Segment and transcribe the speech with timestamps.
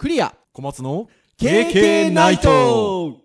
[0.00, 0.34] クリア。
[0.54, 3.20] 小松の KK ナイト。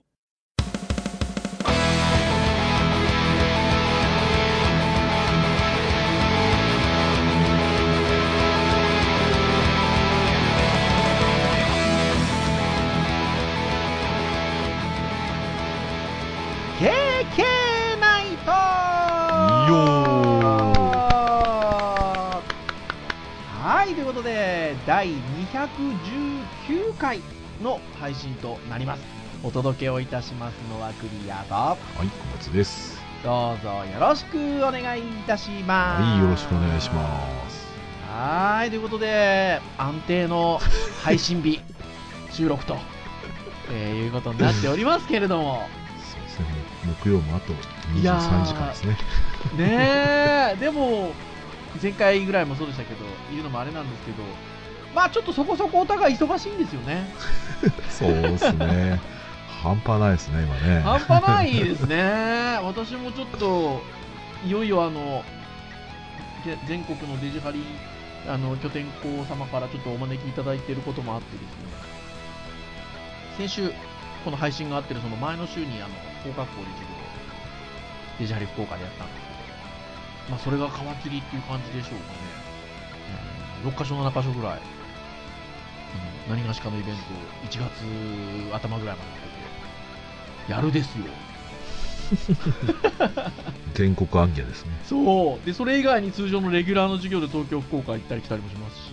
[24.85, 25.15] ナイ
[26.65, 27.21] トはいということで第219回
[27.61, 29.03] の配信となります
[29.43, 32.99] お届けをいたしますのはクリアとはい、小松です。
[33.23, 37.65] どうぞよろしくお願いいたしますはい、よろしくお願いします。
[38.09, 40.59] はいということで安定の
[41.03, 41.59] 配信日
[42.31, 42.77] 収録と、
[43.71, 45.67] えーいうことになっておりますけれども
[45.99, 46.45] そうですね、
[47.03, 47.53] 木曜もあと
[47.99, 48.97] いやー23時間ですね。
[49.57, 51.11] ねえでも
[51.81, 54.23] 前回ぐらいもそうでしたけど言うのもあれなんですけど
[54.95, 57.05] まあちょっとそこそこお互い忙しいんですよね。
[57.89, 58.99] そうですね。
[59.61, 60.79] 半端ないですね、今ね。
[60.79, 62.59] 半端ないですね。
[62.63, 63.81] 私もちょっと
[64.45, 65.23] いよいよあの
[66.45, 67.63] で全国のデジハリ
[68.27, 71.47] あの拠点校様からちょっとお招きいただいていることもあってですね。
[73.37, 73.71] 先週
[74.23, 77.05] この配信があってるその前の週にあの工学校で授業を
[78.19, 82.19] デジハリ福岡でやったんですけどまあそれが皮切りっていう感じでしょうかね、
[83.63, 84.61] うん、6箇所7箇所ぐらい、
[86.27, 87.03] うん、何がしかのイベントを
[87.49, 87.69] 1
[88.49, 89.35] 月頭ぐらいまでやって
[90.47, 91.05] てやるですよ。
[93.73, 94.71] 全国暗記ですね。
[94.83, 95.45] そう。
[95.45, 98.91] でそれ以外に通常のレギュラーの授業で東京福岡行ったり来たりもしますし。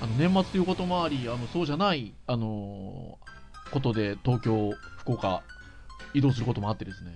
[0.00, 3.32] あの年末ということもありあのそうじゃない、あのー
[3.72, 5.42] ことで東京福岡
[6.14, 7.14] 移動することもあってですね。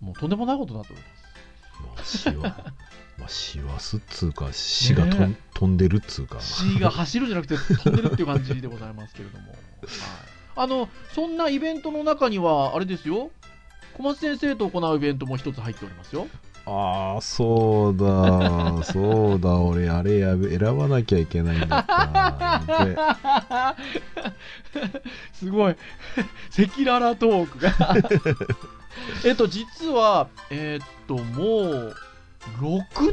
[0.00, 1.02] もうとんでもないことになっており
[1.96, 2.30] ます
[3.18, 6.40] まあ、しわ、まあ、しわすっつうか、死がとん、ね飛んでるっつうか。
[6.40, 9.58] C が走るんじゃなくて飛んでるっていう感じでございますけれども、はい、
[10.56, 13.30] あのそんなイベントの中にはあれですよ。
[13.94, 16.28] 小松先生と行うイベントも一つ入っておりますよ。
[16.66, 23.74] ああ、そうだ、 そうだ、俺、あれやべ、選ばなきゃいけないんだった。
[24.74, 24.94] で
[25.32, 25.72] すごい。
[25.72, 27.96] 赤裸々トークが。
[29.24, 31.96] えっと実はえっともう
[32.56, 33.10] 6年ぶ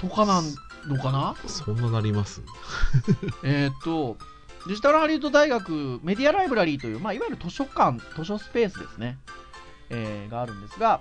[0.00, 0.08] り？
[0.08, 0.44] とかなん
[0.88, 1.34] のかな？
[1.48, 2.42] そんななります？
[3.44, 4.16] えっと
[4.66, 9.18] デジタルハリウッド大学メディアライブラリーという、まあ、いわゆる図書館図書スペースですね、
[9.90, 11.00] えーがあるんですが、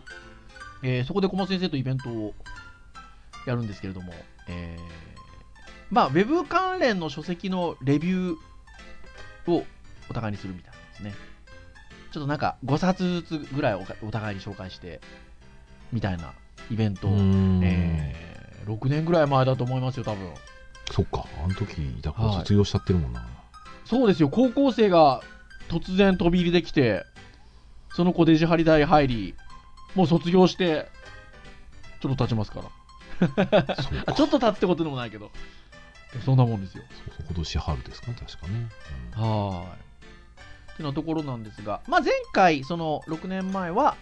[0.83, 2.33] えーそこで小松先生とイベントを
[3.45, 4.13] やるんですけれども、
[4.47, 4.83] えー
[5.89, 9.65] まあ、ウェブ関連の書籍のレビューを
[10.09, 11.15] お互いにするみたいなんですね。
[12.11, 15.01] ちょっとなんか5冊ずつぐらいお互いに紹介して
[15.91, 16.33] みたいな
[16.69, 17.07] イベント
[17.63, 20.33] えー6年ぐらい前だと思いますよ、多分。
[20.91, 23.25] そっか、あの時、だからはい卒業しちゃってるもんな。
[23.85, 25.21] そうですよ、高校生が
[25.69, 27.05] 突然飛び入りできて、
[27.93, 29.35] その子デジハリ大入り、
[29.95, 30.89] もう卒業して、
[32.01, 33.25] ちょっと経ちますから。
[33.75, 35.31] そうあ ちょっと経つってことでもないけど、
[36.25, 36.83] そんなもんですよ。
[37.05, 38.69] そうそう今年春ですか、確かね。
[39.17, 39.67] うんはーい。
[40.73, 43.95] ってなところなんですが、まあ、前回、その6年前は、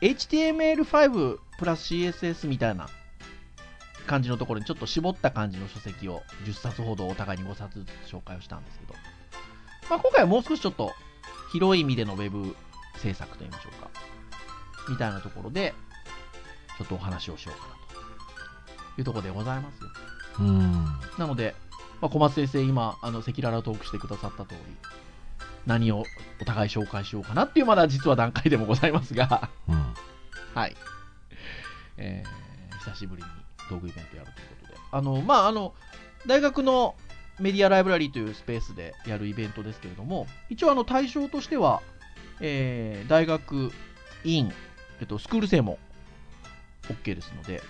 [0.00, 2.88] HTML5 プラス CSS みたいな
[4.06, 8.94] 感じのところにちょっと絞った感じの書籍を10冊ほどお互いに5冊ずつ紹介をしたんですけど、
[9.90, 10.92] まあ、今回はもう少しちょっと
[11.52, 12.54] 広い意味でのウェブ
[12.98, 13.90] 制作といいましょうか、
[14.88, 15.74] みたいなところで、
[16.78, 17.74] ちょっとお話をしようかな
[18.94, 19.88] というところでございますよ。
[20.40, 20.72] うん。
[21.18, 21.54] なので、
[22.00, 24.58] まあ、小松先生、今、あの赤裸々トークしてくださった通り、
[25.66, 26.04] 何を
[26.40, 29.94] お互い紹介しようかなっていう、まだ実は段階でもございますが、うん。
[30.54, 30.76] はい。
[31.96, 32.46] えー
[32.86, 33.28] 久しぶりに
[33.68, 35.74] 道具イベントやるということで、あの、まあ、あの、
[36.24, 36.94] 大学の
[37.40, 41.82] メディアライブラリーというスペースでやるイベントですけれども、一応、あの、対象としては、
[42.40, 43.72] えー大学
[44.22, 44.52] 院、
[45.00, 45.80] えっと、スクール生も
[46.84, 47.60] OK ですので、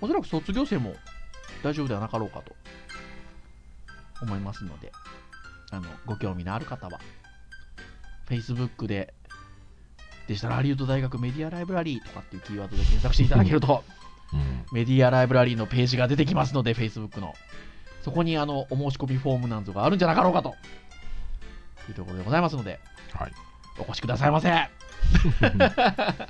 [0.00, 0.94] おそらく卒業生も
[1.62, 2.56] 大丈夫ではなかろうかと
[4.22, 4.92] 思いますので、
[5.70, 7.00] あの、ご興味のある方は、
[8.28, 9.14] Facebook で、
[10.28, 13.82] デジタルハリウッド大学メディアライブラリーとかっていうキーワードで検索していただけると、
[14.32, 14.64] うん。
[14.72, 17.34] メディアライブラリーのページが出てきますので、Facebook の。
[18.02, 20.54] そこにあのお申し込みフォームなんぞがあるんじゃなかろうかと
[21.88, 22.80] いうところでございますので、
[23.12, 23.32] はい。
[23.78, 24.50] お越しくださいませ。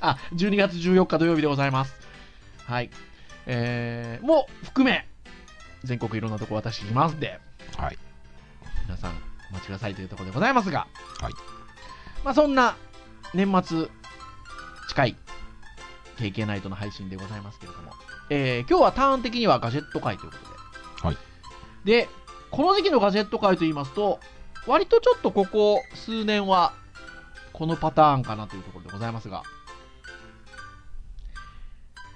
[0.01, 1.93] あ、12月14日土曜日でございます。
[2.65, 2.89] はい。
[3.45, 5.07] えー、も含め、
[5.83, 7.39] 全国いろんなとこ私いますんで、
[7.77, 7.97] はい。
[8.85, 10.87] 皆さんお待ちくださいというところでございますが、
[11.19, 11.33] はい。
[12.23, 12.75] まあそんな
[13.33, 13.87] 年末
[14.89, 15.15] 近い
[16.17, 17.91] KK ナイトの配信でございますけれども、
[18.29, 21.17] えー今日はターン的にはガジェット会ということで、はい。
[21.85, 22.09] で
[22.51, 24.19] この時期のガジェット界といいますと
[24.67, 26.73] 割とちょっとここ数年は
[27.53, 29.43] このパターンかなというところでございますが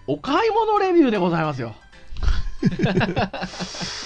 [0.07, 1.75] お買い物レビューでございますよ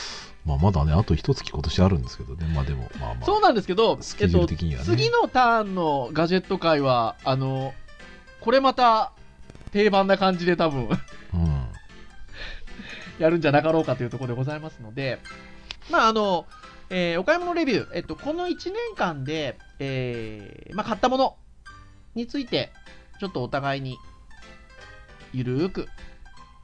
[0.50, 2.48] まあ、まだね、あと一月今年あるんですけどね。
[2.56, 3.26] まあでも、まあまあ。
[3.26, 7.74] そうなんですけど、スケジュール的にはねえっと、次のターンのガジェット界はあの
[8.42, 9.12] これまた
[9.72, 10.90] 定番な感じで多分
[11.34, 11.70] うん。
[13.20, 15.20] やるんじゃなかろうかというところでございますので、
[15.92, 16.48] まああの
[16.90, 21.36] えーお買い物レビュー、えっと、この1年間で、えーまあ、買ったもの
[22.16, 22.72] について、
[23.20, 24.00] ちょっとお互いに
[25.32, 25.88] ゆるーく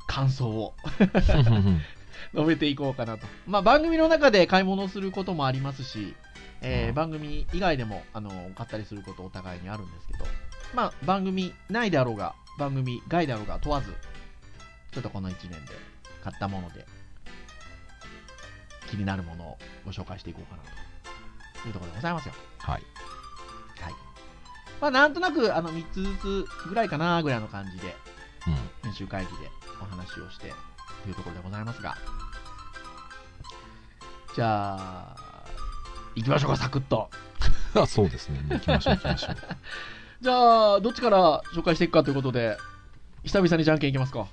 [0.07, 0.73] 感想を
[2.35, 3.25] 述べていこうかなと。
[3.47, 6.15] まあ、番組の中で買い物をすることもありますし、
[6.61, 10.25] えーうん番組以外でもあの買ったりすることお互いにあるんですけど、
[10.73, 13.93] まあ、番組内であろうが、番組外であろうが問わず、
[14.91, 15.57] ちょっとこの1年で
[16.23, 16.85] 買ったもので、
[18.89, 20.63] 気になるものをご紹介していこうかな
[21.61, 22.33] というところでございますよ。
[22.59, 22.81] はい。
[23.81, 23.93] はい。
[24.81, 27.95] まあ、なんとなく、あの、3つずつぐらいかなぐらいの感じで、
[28.47, 28.55] うん。
[28.83, 29.49] 編集会議で
[29.81, 30.51] お話をして
[31.05, 31.95] というところでございますが、
[34.35, 35.15] じゃあ、
[36.15, 37.11] 行きましょうか、サクッと。
[37.75, 38.43] あ そうですね。
[38.49, 39.35] 行きましょう、行きましょう。
[40.21, 42.57] じゃあ、どっちから紹介していくかということで、
[43.23, 44.19] 久々にじゃんけんいきますか。
[44.19, 44.29] はい。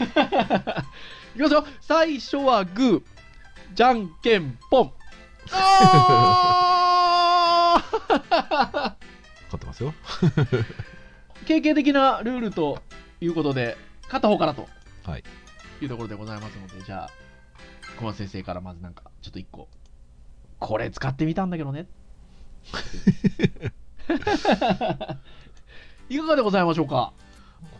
[1.34, 1.64] いきますよ。
[1.80, 3.02] 最初はグー、
[3.72, 4.92] じゃんけんぽん。
[5.52, 7.90] あー
[9.46, 9.94] 勝ってますよ。
[11.46, 12.82] 経験的なルールと
[13.22, 14.68] いうことで、勝った方からと
[15.10, 15.24] はい。
[15.82, 17.10] いうところでございますので、じゃあ、
[17.98, 19.68] 小松先生からまずなんか、ちょっと一個、
[20.60, 21.88] これ使ってみたんだけどね。
[26.08, 27.12] いかがでございましょうか？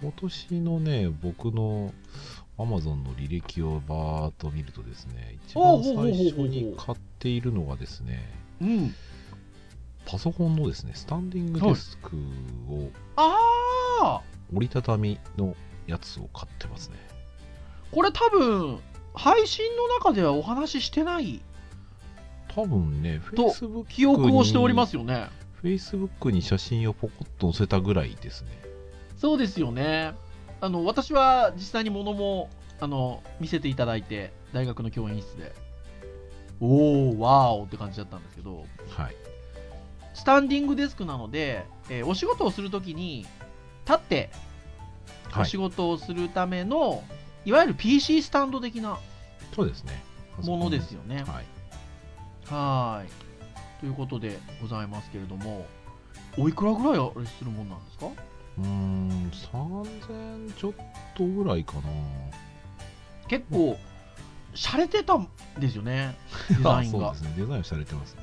[0.02, 1.92] 今年のね、僕の
[2.58, 5.94] Amazon の履歴をバーっと見るとですね、一番最
[6.30, 8.28] 初に買っているのがですね、
[8.60, 8.94] うん。
[10.04, 12.16] パソコンのですね、スタンディングデスク
[12.68, 12.90] を
[14.52, 15.54] 折りたたみの
[15.86, 16.96] やつを買ってますね。
[17.92, 18.80] これ多分、
[19.14, 21.40] 配信の中ではお話ししてない
[22.54, 25.28] 多分ね、と Facebook 記憶をしておりますよね。
[25.62, 28.50] Facebook に写真をポコッと載せたぐらいですね。
[29.16, 30.14] そうですよね。
[30.60, 32.50] あの私は実際に物も
[32.80, 35.52] あの見せていただいて、大学の教員室で、
[36.60, 39.16] おー、わーおって感じだったんですけど、はい。
[40.14, 43.26] スタンディングデスクなので、えーお仕事をするときに、
[43.86, 44.30] 立って
[45.30, 45.56] はいお仕。
[45.56, 47.19] 事をするための、い、
[47.52, 48.98] わゆる PC スタンド的な
[49.54, 50.02] そうですね。
[50.42, 51.16] ものですよね。
[51.16, 51.26] はい。
[52.46, 53.08] はーい。
[53.80, 55.66] ということでございますけれども、
[56.38, 58.06] おいくらぐらいあれするもんなんですか？
[58.58, 60.72] うーん、3000ちょっ
[61.16, 61.82] とぐらいかな。
[63.28, 63.78] 結構、
[64.54, 65.28] 洒落てたん
[65.58, 66.16] ですよね、
[66.50, 67.30] デザインがそうで。
[67.30, 67.34] すね。
[67.38, 68.22] デザインされてますね。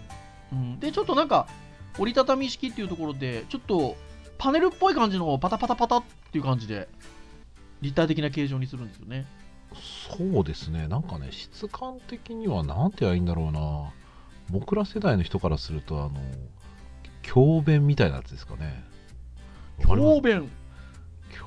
[0.52, 1.48] うん、で、ちょっとなんか、
[1.98, 3.96] 折りたたみ式っていうところで、ちょっと
[4.38, 6.88] パネルっぽい感じのをパタパタパタっていう感じで、
[7.82, 9.26] 立体的な形状にするんですよね。
[10.10, 10.88] そうですね。
[10.88, 13.92] なんかね、質感的にはなんて言えばいいんだろうな。
[14.50, 16.12] 僕ら世代の人からすると、あの、
[17.22, 18.84] 教鞭みたいなやつですかね。
[19.86, 20.48] 教鞭？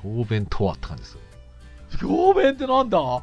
[0.03, 0.45] 教鞭？
[0.49, 1.19] とはって感じですよ。
[1.99, 2.97] 教鞭ってなんだ？
[2.99, 3.21] あ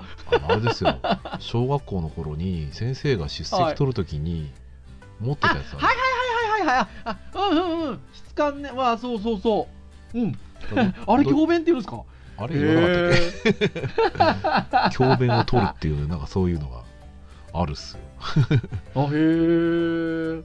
[0.54, 0.98] れですよ。
[1.38, 4.52] 小学校の頃に先生が出席取るときに
[5.20, 6.88] 持ってたやつあるはいはいはいはいはい。
[7.04, 8.00] あ、うんうんうん。
[8.12, 8.70] 質感ね。
[8.72, 9.68] わあ、そうそうそ
[10.12, 10.18] う。
[10.20, 10.38] うん。
[11.06, 12.02] あ れ、ど教鞭って言うんですか？
[12.38, 16.84] あれ言わなかったっけ教鞭を取るっていう、なんかそういうのが
[17.52, 18.02] あるっすよ。
[18.94, 20.42] あへえ。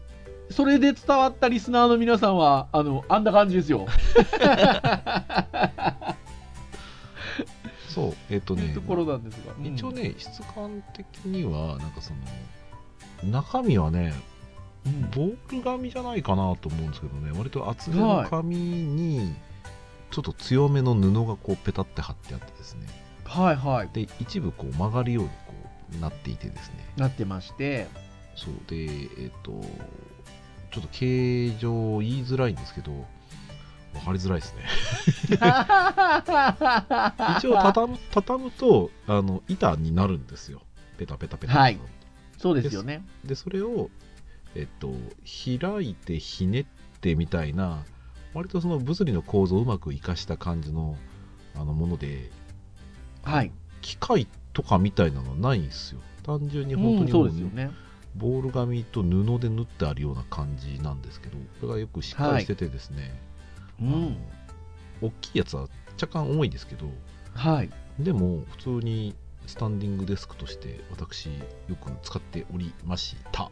[0.50, 3.86] それで伝わったリスナーの皆さんは、あの、あんな感じですよ。
[7.90, 9.54] そう、えっ、とねところなんですが。
[9.64, 12.12] 一応ね、質感的には、なんかそ
[13.24, 14.14] の、中身はね、
[14.86, 19.36] うん、ボール紙じゃないかなと思うんですけどね、割と厚めの紙に、
[20.14, 22.86] ちょっと強めの布がこうペタって貼ってあってですね、
[23.26, 23.90] はいはい。
[23.92, 25.54] で、一部こう曲がるようにこ
[25.98, 27.88] うなっていてですね、なってまして。
[28.36, 29.60] そうで、えっ、と、
[30.72, 32.92] ちょっと形状言いづらいんですけど、
[33.94, 34.64] 分かりづらいですね。
[37.38, 40.62] 一応畳む畳むとあの板になるんですよ。
[40.98, 41.60] ペタペタペタと。
[41.60, 41.80] はい
[42.38, 43.06] そうですよね。
[43.24, 43.90] で、それを、
[44.54, 44.92] えっと、
[45.24, 46.66] 開いてひねっ
[47.00, 47.86] てみたいな、
[48.34, 50.96] 割とその物理の構造をうまく活かした感じの
[51.56, 52.30] あのもので、
[53.24, 53.52] はい。
[53.82, 56.02] 機械とかみたいなのないんですよ。
[56.24, 57.72] 単純に本当うんにそうですよね。
[58.16, 63.20] ボール紙と布で縫ってあるような感じなんですけど、これがよくしっかりしててですね、
[63.80, 64.18] あのうん。
[65.02, 65.68] 大きいやつは
[66.02, 66.88] 若干重いですけど、
[67.34, 67.70] はい。
[68.00, 73.52] でも普通にスタンディングデスクとして私よく使っておりました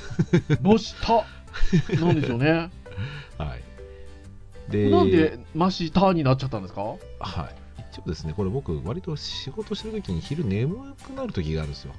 [0.62, 1.24] ました
[2.04, 2.70] なんでしょうね
[3.38, 3.73] はい
[4.68, 6.82] でなんでましたになっちゃったんですか？
[6.82, 6.98] はい。
[7.92, 11.92] 一応ですねこれ僕割と仕事してる時に昼眠くなる時があるんですよ。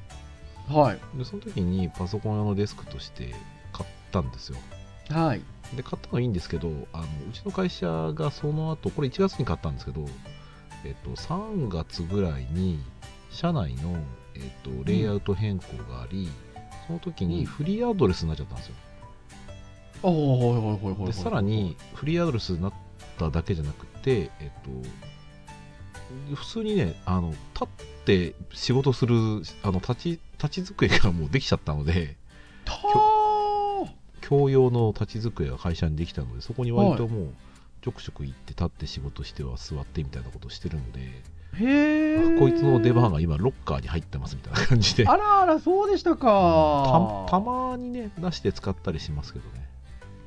[0.67, 0.99] はい。
[1.17, 3.33] でその時にパソコン用のデスクとして
[3.71, 4.57] 買ったんですよ。
[5.09, 5.41] はい。
[5.75, 10.05] で買ったのはいいんですけどあのうちの会社がその後これ1月に買ったんですけど、
[10.83, 12.79] えっと、3月ぐらいに
[13.31, 13.97] 社内の、
[14.35, 16.29] えっと、レイアウト変更があり、
[16.87, 18.75] その時にフリーアドレスになっちゃったんですよ、
[20.03, 21.05] ああはいはいはいはいはい。
[21.07, 22.73] でさらにフリーアドレスになっ
[23.17, 24.63] ただけじゃなくて、えっ
[26.29, 27.67] と、普通にねあの立っ
[28.05, 29.15] て仕事する
[29.63, 32.17] あの立ち立ち机がもうできちゃったので
[32.65, 37.33] たー共用の立ち机が会社にできたのでそこに割ともう
[37.81, 40.99] ちょくちょく行って立って仕事しては座ってみたいなことをしてるので、
[41.53, 42.39] へえ。
[42.39, 45.07] こいつの出番が今ロッカーに入ってますみたいな感じで。
[45.07, 47.25] あらあらそうでしたか。
[47.27, 49.64] たたまにね出して使ったりしますけどね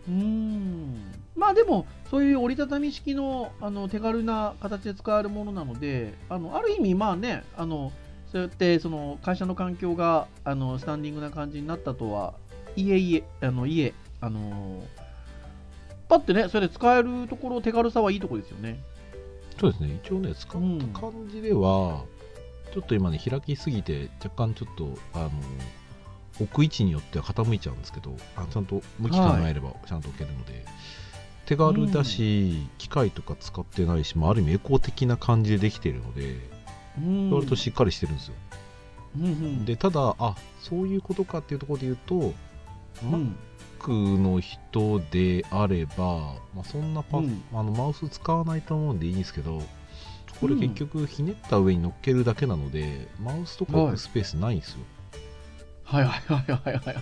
[0.09, 1.13] うーん。
[1.37, 7.93] まあでもそういう折りたたみ式のあの手軽な形で使えるものなのであのある意味まあねあの
[8.33, 12.35] そうやってその会社の環境があのスタンディングな感じになったとは
[12.75, 14.83] いえいえあのいえあの
[16.09, 18.81] パッてねそれで使えるところ手軽さはいいところですよね。
[19.61, 20.01] そうですね。
[20.05, 22.05] 一応ね使った感じでは、
[22.73, 25.31] ちょっと今ね開きすぎて若干ちょっとあの
[26.41, 30.65] 置く位置によっては傾いちゃうんですけどあちゃんと向き考えればちゃんと置けるので、
[31.49, 36.37] 手軽だし、機械とか使ってないし、まあ、ある意味エコー的な感じでできているので、
[36.99, 37.31] うん。
[37.31, 38.35] 割としっかりしてるんですよ。
[39.17, 39.65] うんうん。
[39.65, 42.35] でただあそういうことかっていうところで言うと、
[43.03, 43.35] うん、
[43.81, 47.43] Mac の人であれば、まあ、そんなパ、うん。
[47.55, 49.63] あのマウス使わないと思うんでいいんですけど
[50.41, 54.98] これ結局ひねった上に乗っけるだけなので、マウスとか置くスペースないんですよ、はい
[55.91, 56.95] はいはいはいはいはい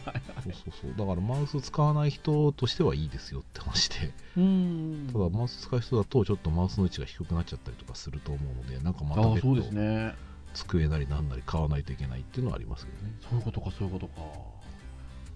[0.44, 0.94] そうそうそう。
[0.96, 4.12] だからマウス使わない人としてはいいですよって話で。
[4.36, 5.10] うん。
[5.12, 10.14] ただマウス使う人だとちょっとマウスの位置が低くなっちゃったりとかすると思うのでなんかまたです途ね。
[10.54, 13.12] 机なりなんなり買わないといけないっていうのはありますけどね。
[13.28, 14.22] そういうことかそういうことか。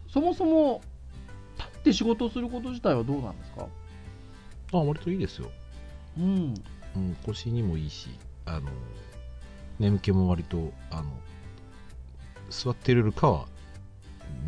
[0.09, 0.81] そもそも
[1.59, 3.67] 立って仕事をすること自体はどうなんですか？
[4.73, 5.51] あ割といいですよ。
[6.17, 6.55] うん。
[6.95, 8.11] うん、腰にもいいし
[8.47, 8.71] あの
[9.81, 11.11] 眠気も割とあの
[12.51, 13.47] 座ってるよりかは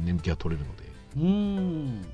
[0.05, 0.83] 眠気が取れるので。
[1.17, 2.05] うん。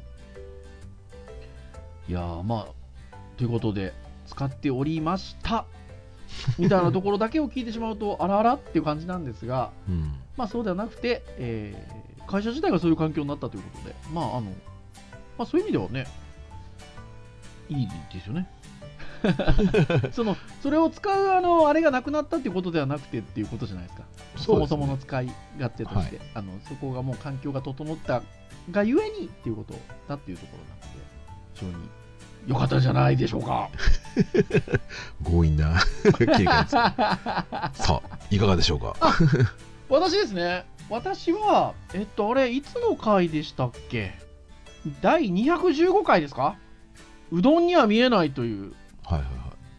[2.08, 3.92] いやーまあということで
[4.26, 5.64] 使っておりました。
[6.58, 10.14] みたいなところだけを聞いてしまうとあらあらっていう感じなんですがうん。
[10.36, 14.52] まあそうではなくて、えー会社自体がそういう環境になったということでまああの、
[15.38, 16.06] まあ、そういう意味ではね
[17.70, 18.48] いいですよね
[20.12, 24.04] そのそれを使うあのあれがなくなったっていうことではなくてっていうことじゃないですか。
[24.36, 25.26] そもそもの使い
[25.58, 28.22] 勝手として、あのそこがもう環境が整った
[28.70, 29.74] がゆえにっていうこと
[30.08, 30.98] だっていうところなので。
[31.54, 31.88] 非常に
[32.46, 33.68] 良かったんじゃないでしょうか。
[35.24, 35.74] 強引な
[36.16, 36.94] 経験ですさ
[37.88, 38.94] あいかがでしょうか？
[39.88, 40.64] 私ですね。
[40.88, 44.14] 私はえっとあれいつの回でしたっけ？
[45.02, 46.56] 第215回ですか？
[47.32, 48.87] うどんには見えないというはいはいはい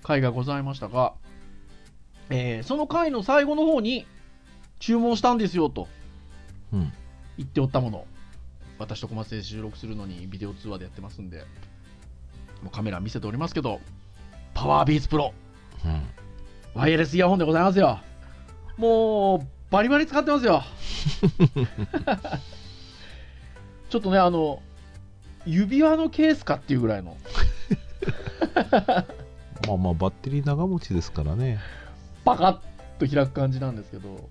[0.03, 1.13] 回がございましたが、
[2.29, 4.05] えーその回の最後の方に
[4.79, 5.88] 注文したんですよと。
[6.74, 6.91] うん。
[7.38, 8.05] 言っておったもの。
[8.79, 11.39] 私と小松で収録するのにビデオ通話でやってますんで
[12.63, 13.81] もうカメラ見せておりますけど
[14.53, 15.33] パワービーツプロ。
[15.86, 16.01] うん。
[16.74, 18.00] ワイヤレスイヤホンでございますよ。
[18.77, 20.63] もうバリバリ使ってますよ。
[23.89, 24.62] ちょっとねあの
[25.45, 27.17] 指輪のケースかっていうぐらいの
[29.69, 31.59] まあまあバッテリー長持ちですからね。
[32.25, 32.57] パカッ
[32.99, 34.29] と開く感じなんですけど、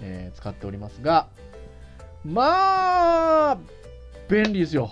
[0.00, 1.28] えー使っておりますが
[2.24, 3.58] まあ
[4.28, 4.90] 便利ですよ。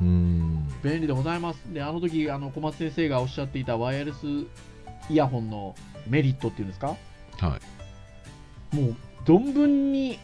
[0.00, 0.68] うーん。
[0.82, 1.72] 便利でございます。
[1.72, 4.16] であの時あの小松先生がおっしゃっていたワイヤレス
[5.08, 5.74] イヤホンの
[6.06, 6.88] メリットっていうんですか？
[7.38, 7.58] は
[8.72, 8.76] い。
[8.76, 10.18] もう存分に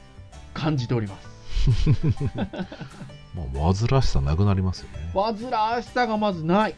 [0.55, 1.29] 感じております。
[3.35, 5.11] まあ煩わしさなくなりますよね。
[5.15, 6.75] 煩わしさがまずない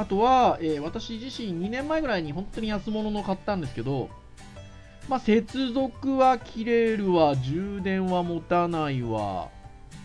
[0.00, 4.08] あとは、えー私自身2年前ぐらいに本当に安物の買ったんですけど、
[5.10, 9.50] まあ、接続は切れるわ充電は持たないわ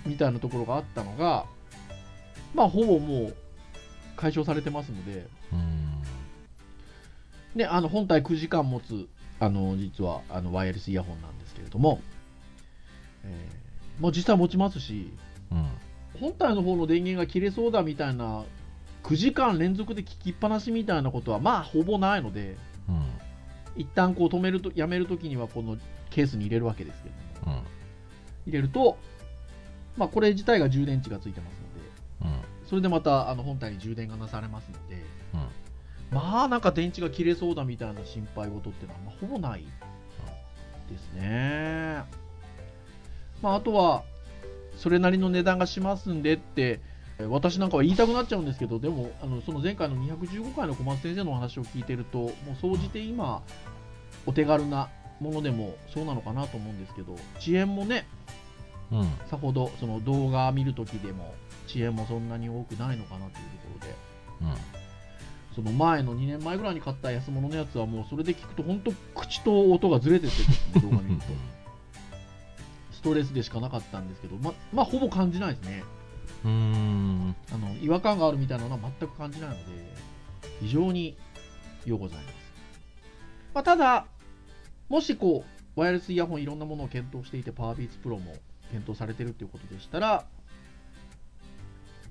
[0.06, 1.46] みたいなところがあったのが
[2.54, 3.36] まあほぼもう
[4.18, 6.04] 解消されてますので、うーん。
[7.56, 9.08] ね、あの本体9時間持つ
[9.40, 12.02] あの実はあのワイヤレスイヤホンなんですけれども、
[13.24, 15.14] えーもう実際持ちますし
[15.54, 15.70] うん。
[16.20, 18.44] 本体の方の電源が切れそうだみたいな
[19.06, 22.58] 9時間連続で聞きっぱなしみたいなことはまあほぼないので
[22.90, 23.06] うん。
[23.76, 25.78] 一旦こう止めるとやめるときにはこの
[26.10, 27.58] ケースに入れるわけですけども。
[27.58, 27.64] うん。
[28.48, 28.98] 入れると、
[29.96, 31.60] まあ、これ自体が充電池がついてます
[32.24, 32.68] のでうん。
[32.68, 35.04] それでまたあの本体に充電がなされますので
[35.36, 36.16] うん。
[36.16, 39.64] まあなんか電池が切れそうだみたいな心配事っていうのは、まあ、ほぼない
[40.90, 42.04] ですね。
[43.44, 44.04] まあ、あとは
[44.78, 46.95] それなりの値段がしますんでってえー
[47.30, 53.42] 私なんかは言いたくなっちゃうんですけどでもあのその前回の215回の小松先生のお話を聞いてるともう総じて今
[54.26, 54.90] お手軽な
[55.22, 58.06] ものでもそうなのかなと思うんですけど遅延もね
[58.92, 59.04] うん。
[59.30, 61.34] さほどその動画見るときでも
[61.68, 63.96] 遅延もそんなに多くないのかなというところで。
[64.42, 64.86] うん。
[65.56, 70.34] その前の2年前ぐらいに買った安物のやつはもうそれで聞くと本当口と音がずれてて
[70.82, 71.28] 動画見ると。
[72.92, 75.84] ストレスでしかなかったんですけどままあほぼ感じないですね
[76.44, 77.36] うーん。
[77.54, 79.62] あの違和感があるみたいなのは全く感じないので
[80.62, 81.18] 非常に
[81.86, 82.36] 良うございます、
[83.54, 84.06] まあ、ただ
[84.90, 88.34] もしこうワイヤレスイヤホンいろんなものを検討していてパワービーツプロも
[88.72, 90.26] 検討されてるっていうことでしたら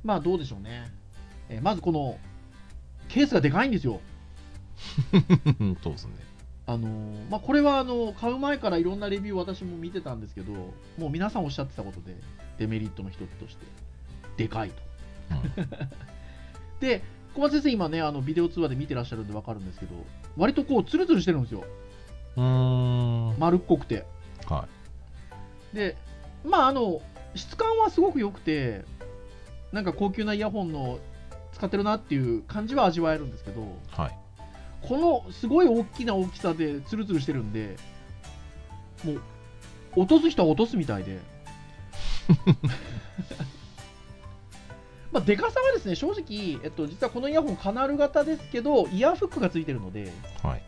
[0.03, 0.91] まあどうでしょうね、
[1.49, 2.19] えーまずこの
[3.09, 4.01] ケースがでかいんですよ。
[5.83, 6.13] そうですね。
[6.67, 10.53] あのーまあ、これはあの買う前からいろんなレビュー私も見てたんですけど
[10.97, 12.17] もう皆さんおっしゃってたことで
[12.59, 13.67] デメリットの一つとして
[14.37, 14.83] でかいと。
[16.81, 17.03] で
[17.35, 19.95] 小松先生今ねあのビデオ通話で見てらっしゃるんで分かるんですけど
[20.37, 21.65] 割とこうツルツルしてるんですよ。
[22.37, 23.39] うん。
[23.39, 24.05] 丸っこくて。
[24.47, 24.69] は
[25.73, 25.97] で
[26.45, 27.01] まああの
[27.35, 28.85] 質感はすごく良くて
[29.73, 30.99] なんか高級なイヤホンの
[31.53, 34.17] 使ってるなっていう感じは味わえるんですけどいはい。
[34.83, 37.77] このすごい大きな大きさでツルツルしてるんで
[39.03, 39.21] もう
[39.97, 41.19] 落とす人は落とすみたいで
[45.15, 50.63] まあでかさはですね正直、えっと、実はこのイヤホンカナル型ですけどイヤーフックがついてるのではい。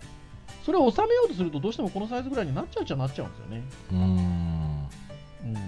[0.64, 3.62] それを収めようとするとどうしてもこのサイズぐらいになっちゃうっちゃなっちゃうんですよね。
[3.92, 4.00] うーん。
[4.00, 5.54] うん。
[5.54, 5.58] っ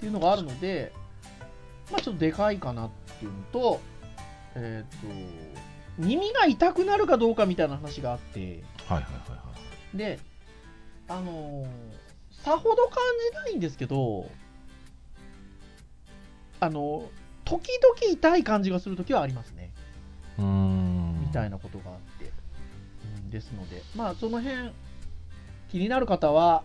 [0.00, 0.92] ていうのがあるので、
[1.90, 3.80] まあ、ちょっとでかいかなっていうのと、
[4.54, 5.06] えっ、と、
[5.98, 9.36] 耳が痛くなるかどうかみたいな話があって、はいはいはいは
[9.94, 9.96] い。
[9.98, 10.20] で、
[11.08, 11.66] あのー
[12.44, 14.30] さほど感じないんですけど、
[16.60, 17.08] あの
[17.44, 19.70] 時々痛い感じがするときはありますね。
[20.38, 22.30] うーんみたいなことがあって、
[23.16, 24.70] うん、ですので、まあ、その辺
[25.70, 26.62] 気になる方は、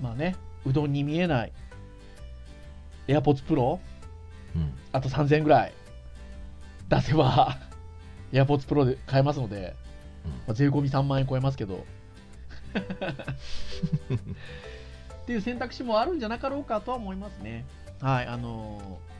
[0.00, 1.52] まあね、うどんに見えない
[3.08, 3.78] AirPods Pro、
[4.54, 5.72] うんあと3000円ぐらい
[6.88, 7.58] 出せば、
[8.32, 9.76] AirPods Pro で買えますので、
[10.24, 11.84] うんまあ、税込み3万円超えますけど。
[15.22, 17.64] っていう選択肢もあるんじゃなかろうかとは思いますね。
[18.00, 19.10] はい、あのー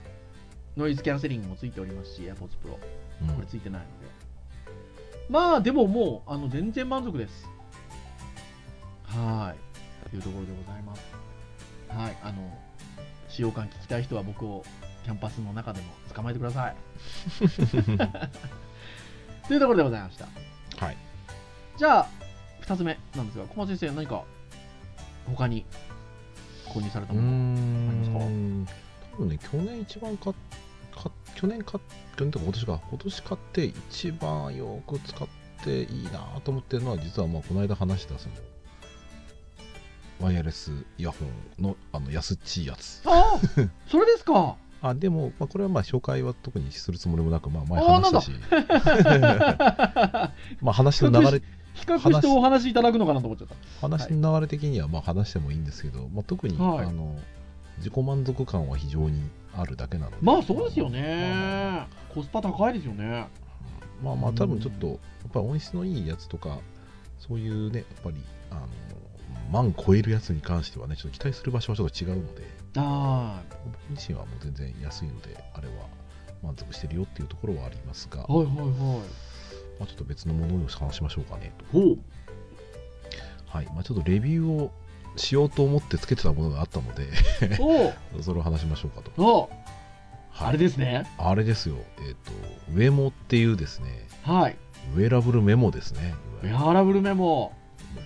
[0.76, 2.78] ノイズキャンセリングもついておりますし、AirPods Pro。
[3.22, 4.06] うんこれついてないので。
[5.28, 7.46] まあ、でももう、あの、全然満足です。
[9.04, 9.58] はい。
[10.10, 11.02] というところでございます。
[11.88, 12.16] はい。
[12.22, 12.58] あの、
[13.28, 14.64] 使用感聞きたい人は僕を
[15.04, 16.76] キャンパスの中でも捕まえてください。
[19.48, 20.26] というところでございました。
[20.84, 20.96] はい
[21.76, 22.08] じゃあ、
[22.62, 24.24] 2つ目なんですが、小松先生、何か
[25.26, 25.64] 他に
[26.70, 27.30] 購入されたもの、あ
[27.92, 28.18] りますか？
[28.26, 28.66] ん。
[29.12, 30.32] 多分ね去年一番買
[31.34, 31.84] 去年買っ
[32.16, 32.80] 去年とか今年か。
[32.90, 35.28] 今年買って一番よく使っ
[35.64, 38.34] ていいなと思ってるのは実はまあこの間話したその
[40.20, 41.16] ワイヤレスイヤホ
[41.58, 43.00] ンのあの安っちいやつ。
[43.06, 43.40] ああ
[43.88, 44.56] それですか？
[44.82, 48.30] あでも、まあ、これはまあ紹介は特にするつもりもなく、まあ、前話したし。
[50.62, 51.42] まあ話の流れ
[51.74, 53.54] 比較してお話しいただくのかなと思っちゃった。
[53.80, 57.16] 話の流れ的にはまあ話してもいいんですけど、まあ、特に、はいあの
[57.78, 59.22] 自己満足感は非常に
[59.56, 61.86] あるだけなのでまあそうですよまあまね。
[62.14, 63.26] コスパ高いですよね。
[64.02, 64.98] まあまあ多分ちょっとやっ
[65.32, 66.58] ぱり音質のいいやつとか
[67.18, 68.16] そういうねやっぱり
[68.50, 68.66] あの
[69.50, 72.42] 万超えるやつに関してはねちょっと期待する場所はちょっと違うので
[72.76, 75.74] あ僕自身はもう全然安いのであれは
[76.42, 78.32] 満足してるよっていうところはありますが、あ。
[78.32, 79.02] はいはいは
[79.80, 81.72] まあ、ちょっと別のものを話しましょうかねい。
[81.72, 81.96] ほう。
[81.96, 82.02] と
[83.46, 84.70] はいまあ、ちょっとレビューを
[85.16, 87.08] しようと思ってつけてたものがあったので
[87.58, 89.50] お それを話しましょうかと、お
[90.30, 91.04] はいあれですね。
[91.18, 92.30] あれですよえっ、と
[92.72, 94.56] ウェモっていうですねはい。
[94.94, 97.52] ウェラブルメモですねウェアラブルメモ。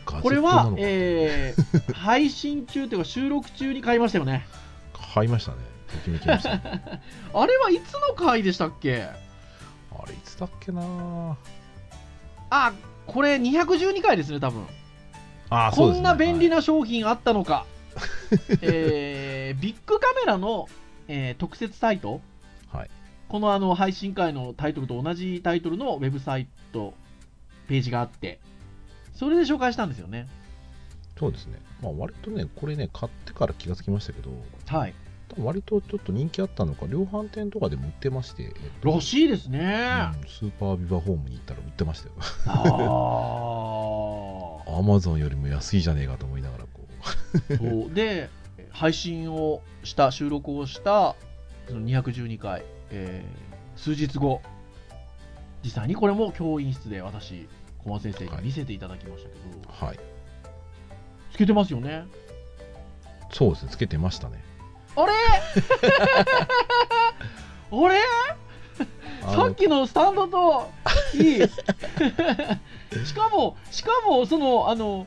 [0.07, 4.47] これはえー、配信中というか収録中に買いましたよね。
[5.15, 5.59] 買いましたね
[5.89, 6.63] ときめきましたね
[7.35, 9.03] あれはいつの回でしたっけ？
[9.03, 11.37] あれいつだっけな
[12.55, 12.73] あ、
[13.07, 14.67] これ212回ですね、多分。
[15.51, 17.67] あこんな便利なな商品あったのか。
[18.61, 20.69] えー、ビッグカメラの、
[21.07, 22.21] えー特設サイト。
[22.73, 22.91] はい
[23.29, 26.95] このあの配信会のタイトルと同じタイトルのウェブサイト
[27.67, 28.39] ページがあって
[29.15, 30.29] それで紹介したんですよね
[31.19, 31.59] そうですね。
[31.81, 34.31] まあ割とね、これね、買ってから気がつきましたけど、
[34.67, 34.95] はい
[35.39, 38.51] 割とちょっと人気あったのか、量販店とかでも売ってまして、えっ
[38.83, 39.59] とらしいですね、
[40.23, 42.15] うんスーパービバホームに行ったら売ってましたよ。
[44.67, 46.87] ああアマゾンよりも安いじゃねえかと思いながらこ
[47.51, 47.57] う。
[47.57, 48.31] そうで
[48.71, 51.17] 配信をした収録をした
[51.69, 54.41] その212回、えー数日後
[55.65, 57.49] 実際にこれも教員室で私
[57.83, 59.99] 小松先生に見せていただきましたけど、はい。
[61.33, 62.07] つけてますよね
[63.33, 64.43] そうですね、つけてましたね。
[64.97, 65.13] あれ？
[67.71, 68.01] あれ？
[69.27, 70.71] あさっきのスタンドと
[71.15, 71.41] いい？
[73.07, 75.07] しかもしかもそのあの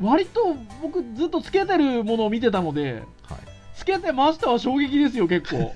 [0.00, 3.38] 割と僕ずっとつけてるものを見てたのではい。
[3.76, 5.72] つけてましたは衝撃ですよ結構。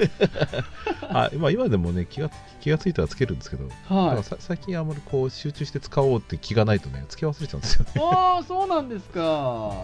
[1.11, 4.23] あまあ、今でもね気がつ気がついたらつけるんですけど、はい。
[4.39, 7.91] 最近あんまりこう集中して使おうって気がないとねつけ忘れちゃうんですよね。
[8.01, 9.75] ああそうなんですか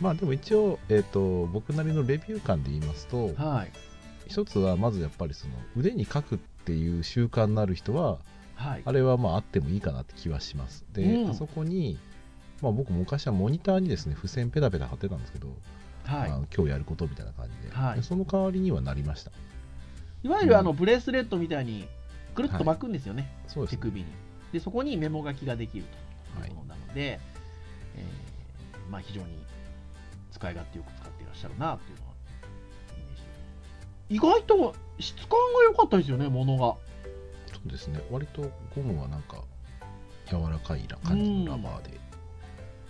[0.00, 3.72] まあでも一応、えー、と僕なりのレビュー感で言いますとはい。
[4.26, 8.18] 一つはまずやっぱりその腕に書くっていう習慣のある人は
[8.54, 8.82] はい。
[8.84, 10.84] あれはまああってもいいかなって気はします。
[10.92, 11.30] で、うん。
[11.30, 11.98] あそこに、
[12.62, 15.48] まあ、僕昔はモニターにですね付箋ペタペタ貼ってたんですけど、
[16.04, 16.30] はい。
[16.30, 18.02] あの今日やることみたいな感じで,で、はい。
[18.02, 19.32] その代わりにはなりました。
[20.22, 20.76] いわゆるあのうん。
[20.76, 21.88] ブレスレットみたいに
[22.34, 23.78] くるっと巻くんですよね、そうですね。
[23.78, 24.06] 手首に。
[24.52, 25.84] でそこにメモ書きができる
[26.34, 27.20] とはいいうものなので、
[27.96, 29.28] えーまあ、非常に
[30.40, 32.10] 使い勝手よく使っていらっしゃるなっていうのは
[34.08, 36.74] 意外と質感が良かったですよねものが。
[37.52, 38.00] そうですね。
[38.10, 39.44] 割とゴムはなんか
[40.28, 42.00] 柔らかい感じのラバーで、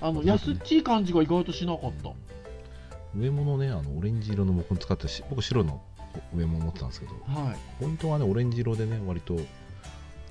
[0.01, 0.53] あのそうですね。
[0.55, 2.11] 安っちい感じが意外としなかった。
[3.19, 5.83] 上ものねあのオレンジ色の僕使ってし僕白の
[6.35, 7.57] 上も持ってたんですけどはい。
[7.81, 9.37] ポイントはねオレンジ色でね割と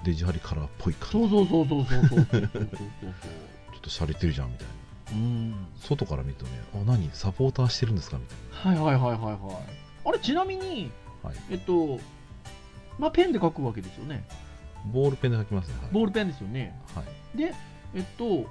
[0.04, 1.12] デジハリカラーっぽい感じ。
[1.12, 2.10] そうそうそうそうそうそう。
[2.10, 2.50] そうそうちょっ
[3.82, 4.74] と洒落てるじゃんみたいな。
[4.74, 4.89] うん
[5.82, 7.10] 外から見るとねあ何？
[7.14, 8.18] サポーターしてるんですか？
[8.18, 9.38] みたいはいはいはいはいはい。
[10.06, 10.92] あれちなみに
[11.24, 12.00] な、はい、えっと
[12.98, 14.26] まあペンで書くわけですよね。
[14.94, 15.76] ボールペンで書きますね。
[15.82, 15.92] はい。
[15.92, 16.80] ボールペンですよね。
[16.96, 17.54] はい、で
[17.96, 18.48] えっと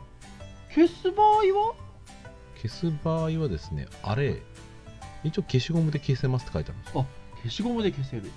[0.74, 1.74] 消す場合は？
[2.60, 4.42] 消す場合はですねあれ
[5.24, 7.06] 一応消しゴムで消せますって書いてあるんですよ。
[7.42, 8.30] 消しゴムで消せる。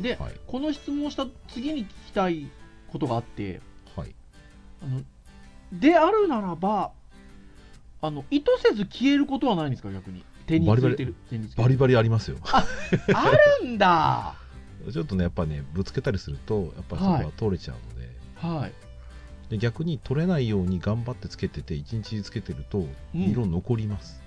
[0.00, 0.32] で、はい。
[0.46, 2.48] この質問をした次に聞きたい
[2.90, 3.60] ことがあって
[3.96, 4.14] はい。
[4.82, 5.02] あの
[5.72, 6.92] であるならば
[8.02, 10.24] あの意図せず消えることはないんですか逆に？
[10.46, 11.14] 手についてる
[11.56, 12.38] バリバリありますよ。
[12.42, 12.64] あ
[13.62, 14.34] るんだ。
[14.90, 18.72] ちょっとねやっぱねぶつけたりするとやっぱりそこは取れちゃうので,、はい。
[19.50, 22.78] で逆に取れないように頑張ってつけてて一日つけてると
[23.14, 23.20] うん。
[23.30, 24.22] 色残ります、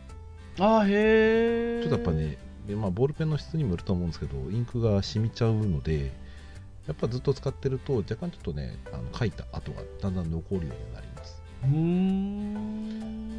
[0.59, 6.13] あへえちょっとやっぱねで、まあ、ボールペンの質にもよると思うんですけどインクが染みちゃうので
[6.87, 11.41] やっぱずっと使ってると若干ちょっとねあの書いた跡がだんだん残るようになります。
[11.63, 13.32] うん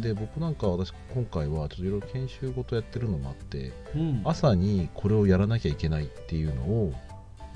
[0.00, 4.22] で僕なんかは私今回はちょっといろいろ研修ごとやってるのもあってうん。
[4.24, 6.92] 朝にこれをやらなきゃいけないっていうのを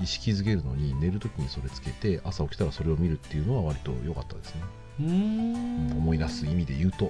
[0.01, 4.61] 意識づけるのに寝るときにそれつけて朝起きたらそれを見るっていうのは割と良かったですね、
[4.99, 5.05] うー
[5.93, 5.97] ん。
[5.97, 7.05] 思い出す意味で言うと、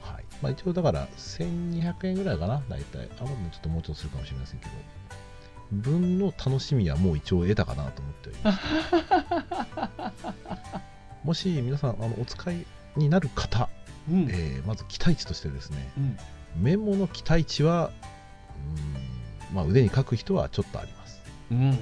[0.00, 0.24] はい。
[0.42, 3.08] まあ、一応だから1200円ぐらいかな大体。
[3.18, 4.72] あもうちょっともうちょっとするかもしれませんけど。
[5.70, 8.58] 分の楽しみはもう一応得たかなと思っております
[11.28, 12.64] もし皆さんあのお使い
[12.96, 13.68] になる方、
[14.10, 14.22] うん。
[14.22, 16.16] うんえーまず期待値としてですねうん。
[16.62, 17.90] メモの期待値は
[19.50, 21.20] うーん、まあ、腕に書く人はちょっとあります。
[21.50, 21.78] うん。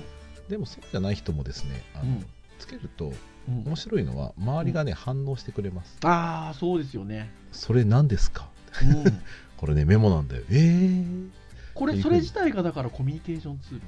[0.49, 2.27] でもそうじゃない人もですねあの、うん。
[2.59, 3.13] つけると
[3.49, 3.63] うん。
[3.67, 5.97] 面白いのは周りがね、反応してくれます。
[6.03, 8.49] ああそうですよね、それ何ですか？
[8.83, 9.23] うん、
[9.57, 10.43] これねメモなんだよ。
[10.51, 11.31] えー、
[11.73, 13.83] これそれ自体がだからコミュニケーションツール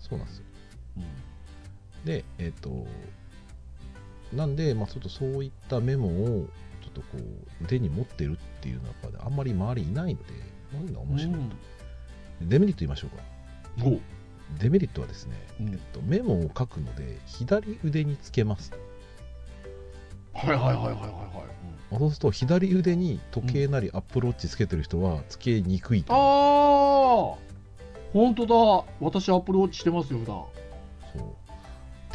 [0.00, 0.44] そうなんですよ。
[0.96, 1.00] う
[2.02, 2.04] ん。
[2.04, 2.84] でえっ、と
[4.32, 6.46] なんで、まあ、ちょっとそういったメモを
[6.82, 10.26] ちょっとこう腕に持ってるっていうのはやっぱりあんまり周りいないので
[10.72, 11.40] こういうのが面白いと、
[12.42, 13.22] デメリット言いましょうか。
[14.58, 15.68] デメリットはですね、うん。
[15.68, 18.72] えっと、メモを書くので左腕につけます。
[20.32, 20.94] はいはいはいはいはいは
[21.90, 21.98] い。
[21.98, 27.38] そうすると左腕に時計なりアップローチつけてる人はつけにくいと、ああ
[28.12, 28.84] 本当だ。
[29.00, 30.42] 私アップローチしてますよ普段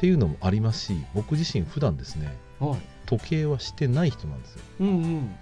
[0.04, 2.80] っていうのもありますし僕自身普段ですねはい。
[3.06, 4.62] 時計はしてない人なんですよ。
[4.82, 5.36] うんうん。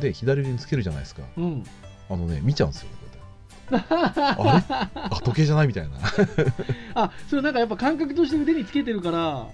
[0.00, 1.22] で左腕につけるじゃないですか。
[1.36, 1.64] うん。
[2.08, 2.88] あのね見ちゃうんですよ
[3.72, 4.92] あれ？
[4.94, 5.96] あ時計じゃないみたいな。
[6.94, 9.48] あそれなんかやっぱ感覚として腕につけてるから。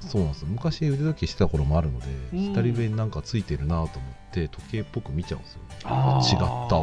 [0.00, 0.48] そうなんですよ。
[0.48, 2.38] 昔腕時計してた頃もあるので、うん。
[2.54, 3.90] 左上になんかついてるなと思っ
[4.32, 5.60] て時計っぽく見ちゃうんですよ。
[5.84, 6.32] あー。
[6.32, 6.78] 違ったわみたいな。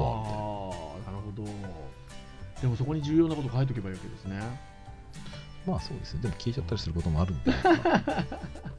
[1.11, 1.45] なるほど。
[2.61, 4.74] でもそこに重要なこと書いとけばいいわけですね
[5.65, 8.25] まあそうですねでも消えちゃったりすることもあるんで、ま あ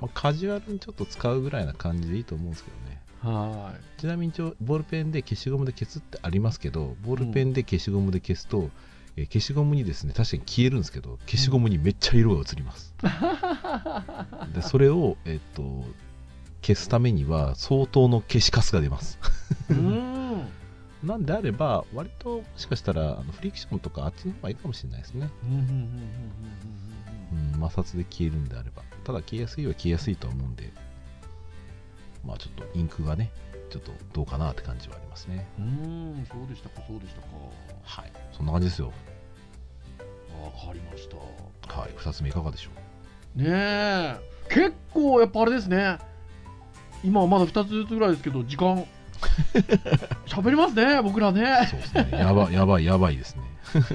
[0.01, 3.03] まあカジュアルにちょっと使うぐらいな感じでいいと思うんですけどね。
[3.22, 8.70] はちなみにボールペンで消しゴムで消すってありますけどボールペンで消しゴムで消すと、
[9.16, 12.94] えー消しゴムにですね確かに消えるんですけど消しゴムにめっちゃ色が移ります、
[14.55, 15.85] でそれを、えっと
[16.66, 19.18] 消すためには相当の消しカスが出ます。
[19.70, 19.72] い。
[19.72, 20.49] うん。
[21.05, 25.91] なんであれば割ともしかしたらあのフリクションとかあっちの方がいいかもしれないですね、うん
[27.53, 28.83] 摩擦で消えるんであれば。
[29.05, 30.73] ただ消えやすいは消えやすいとは思うんで。
[32.25, 33.31] まあちょっとインクがね
[33.71, 35.47] ちょっとどうかなって感じはありますね。
[35.59, 37.27] うん、そうでしたか、そうでしたか。
[37.83, 38.13] はい。
[38.33, 38.87] そんな感じですよ。
[38.87, 38.93] わ
[40.51, 41.17] かりました。
[41.17, 41.91] はい。
[41.93, 42.71] 2つ目いかがでしょ
[43.37, 43.43] う？
[43.43, 44.17] ねえ。
[44.49, 45.99] 結構やっぱあれですね。
[47.05, 48.85] 今はまだ2つずつぐらいですけど時間
[50.27, 51.69] 喋りますね僕らね。
[51.71, 52.09] そうですね。
[52.13, 53.43] やばやばいやばいですね。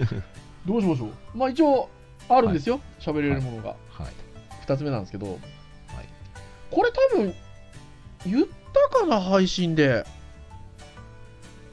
[0.65, 1.37] どうしましょう。
[1.37, 1.89] まあ一応
[2.29, 3.69] あるんですよ喋、れるものが。
[3.69, 4.65] はい。
[4.65, 5.27] 2つ目なんですけど。
[5.27, 5.39] はい。
[6.69, 7.33] これ多分
[8.25, 8.47] 言っ
[8.91, 10.05] たかな配信で。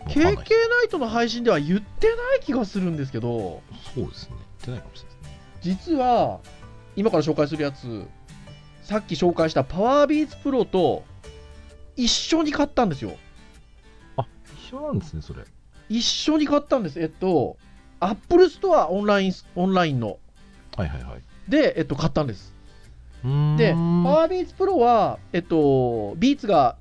[0.07, 0.35] KK ナ
[0.85, 3.63] イトの配信では言ってない気がするんですけど。
[3.95, 4.37] そうですね。
[4.37, 5.91] 言ってないかもしれないですね。
[5.93, 6.41] 実は
[6.97, 8.07] 今から紹介するやつ
[8.83, 11.05] さっき紹介したパワービーツプロと
[11.95, 13.13] 一緒に買ったんですよ。
[13.13, 13.28] 一
[14.75, 15.43] 緒なんですねそれ
[15.89, 17.01] 一緒に買ったんです。
[17.01, 17.57] えっと、
[18.01, 20.19] アップルストアオンラインオンラインの
[20.77, 22.55] はいはいはいで、えっと、買ったんです。
[23.23, 23.79] で、パ
[24.11, 26.77] ワービーツプロは、えっと、ビーツが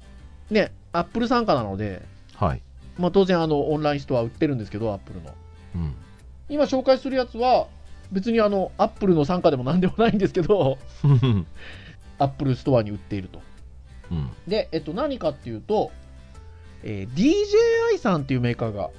[0.52, 2.04] ね、アップル傘下なので、
[2.36, 2.62] はい
[2.97, 5.34] まあ、当然あのオンラインストア売ってるんですけど、アップルの。
[5.76, 5.95] うん
[6.50, 7.67] 今紹介するやつは、
[8.12, 10.78] 別にあのアップルの傘下でもなんでもないんですけど、
[12.19, 13.41] アップルストアに売っていると。
[14.12, 15.91] うんで、えっと、何かっていうと、
[16.84, 18.90] えー DJI さんっていうメーカーが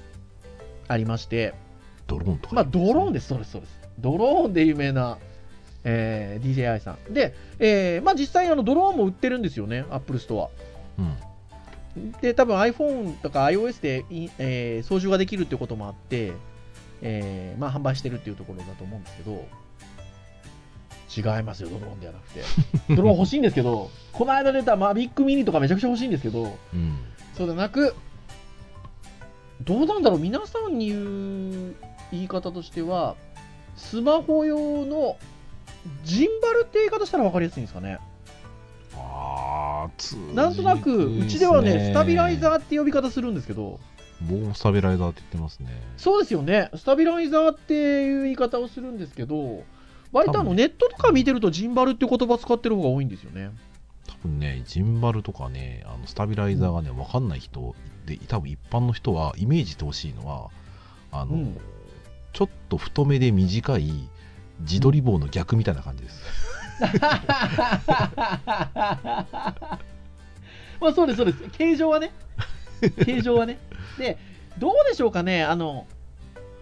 [0.87, 1.53] ありまして、
[2.07, 3.79] ドローンとかまあ、ドローンです、そうです、そうです。
[3.99, 5.17] ドローンで有名な、
[5.83, 7.13] えー DJI さん。
[7.13, 10.49] で、えーまあ、実際あのドローンも売ってるんですよね、Apple Store。
[10.97, 11.15] うん
[12.21, 16.33] で、多分 iPhone とか iOS でい、えー操縦ができるっていうこともあって、
[17.01, 19.45] えーまあ、販売してるっていうところだと思うんですけど、
[21.09, 22.41] 違いますよ、ドローンではなくて。
[22.95, 26.97] ドローン欲しいんですけど、この間出たマビックミニとかめちゃくちゃ欲しいんですけど、うん
[27.39, 27.95] そうではなく、
[29.61, 31.75] どうなんだろう、皆さんに言う
[32.11, 33.15] 言い方としては、
[33.77, 35.15] スマホ用の
[36.03, 37.97] ジンバルって言い方したら分かりやすいんですかね。
[38.93, 39.87] あ
[40.33, 43.79] なんとなく、うちではね、スタビライザーーって呼び方するんですけど、
[44.29, 45.69] もうスタビライザーって言ってますね。
[45.95, 49.63] そうですよね、スタビライザーっていう言い方をするんですけど、
[50.11, 53.51] 割とあのネットとか見てると、ジンバルって言葉使ってる方が多いんですよね。
[54.09, 57.75] 多分ねジンバルとかねあのスタビライザーがね分かんない人
[58.07, 60.49] で多分一般の人はイメージしてほしいのは
[61.11, 61.57] あの、うん
[62.31, 64.07] ちょっと太めで短い
[64.59, 66.21] 自撮り棒の逆みたいな感じです、
[70.79, 71.49] まあそうです、そうです。
[71.51, 72.11] 形状はね。
[73.03, 73.57] 形状はね。
[73.97, 74.17] で、
[74.57, 75.43] どうでしょうかね。
[75.43, 75.87] あの、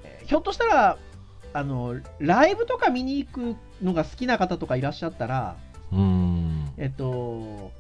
[0.04, 0.98] えーひょっとしたら、
[1.54, 5.56] あの、ライブとか見に行くのが好きな方とかいらっしゃったら、
[5.92, 7.72] うーんえっと、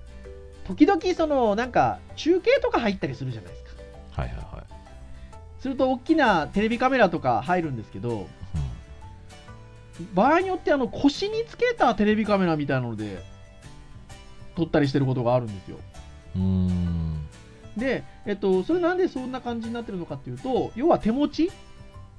[0.66, 3.82] 時々その、なんか、中継とか入ったりするじゃないですか。
[4.22, 8.28] はいはいはい、すると、大きなテレビカメラとか入るんですけど、
[10.14, 13.20] 場合によってあの腰につけたテレビカメラみたいなので
[14.56, 15.78] 撮ったりしてることがあるんですよ。
[16.36, 17.28] うん、
[17.76, 21.52] で、えっと、それなんでそんな感じになってるのかっていうと、要は手持ち？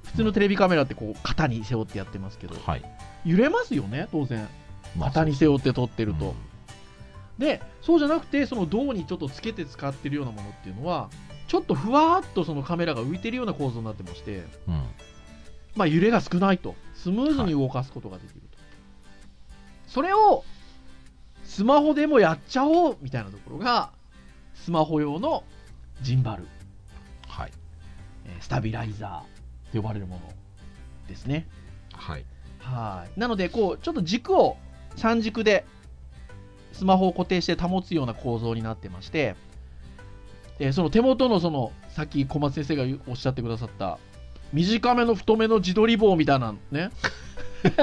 [0.03, 2.83] 普通のテレビカメラってこう肩に背負ってやってますけど、はい、
[3.25, 4.45] 揺れますよね、当然。
[4.97, 6.25] まあ肩に背負って撮ってると。
[6.25, 6.48] うん
[7.39, 11.09] で、そうじゃなくて、その胴にちょっとつけて使ってるようなものっていうのは、
[11.47, 14.83] ちょっとふわーっとそのカメラが浮いてるような構造になってまして、うん
[15.75, 18.57] まあ、揺れが少ないと、スムーズに動かすことができると。
[19.87, 20.43] それを
[21.45, 23.91] スマホでもやっちゃおうみたいなところが、
[24.53, 25.43] スマホ用の
[26.01, 26.47] ジンバル。
[27.27, 27.51] はい
[28.25, 30.21] えースタビライザーと呼ばれるもの
[31.07, 31.47] ですね。
[31.93, 32.25] はい
[32.59, 33.19] はい。
[33.19, 34.57] なので、こう、ちょっと軸を
[34.95, 35.65] 三軸で
[36.79, 39.35] スマホを固定して保つような構造になってまして、
[40.59, 43.99] えーその手元のその、さっき小松先生がおっしゃってくださった、
[44.53, 46.89] 短めの太めの自撮り棒みたいなね、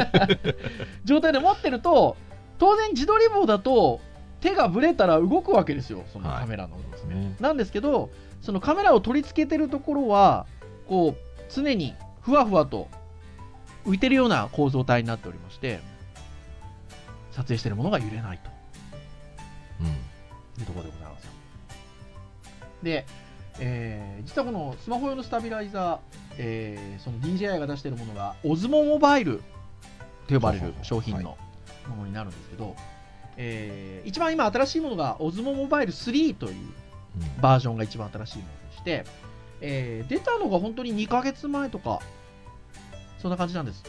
[1.04, 2.16] 状態で持ってると、
[2.58, 4.00] 当然自撮り棒だと
[4.40, 7.14] 手がぶれたら動くわけですよ、そのはいカメラのですね。
[7.16, 7.36] ね。
[7.38, 8.08] なんですけど、
[8.40, 10.46] そのカメラを取り付けてるところは、
[10.88, 12.88] こう、常にふわふわと
[13.84, 15.80] 浮いてるような構造体になっておりまして、
[17.32, 18.55] 撮影してるものが揺れないと
[19.80, 19.86] うん。
[19.86, 21.30] いうところでございますよ。
[22.82, 23.06] で、
[23.58, 25.98] えー実はこのスマホ用のスタビライザー、
[26.38, 29.42] えーその DJI が出しているものが、オズモモバイル
[30.28, 31.36] と呼ばれる商品の
[31.88, 32.32] ものになるん。
[32.32, 32.74] ですけど、
[33.36, 36.54] えー一番今新しいものが Osmo Mobile 3という
[37.40, 39.04] バージョンが一番新しいものでして、
[39.60, 42.00] えー出たのが本当に2ヶ月前とか、
[43.20, 43.30] そん。
[43.30, 43.66] な感じなん。
[43.66, 43.82] です。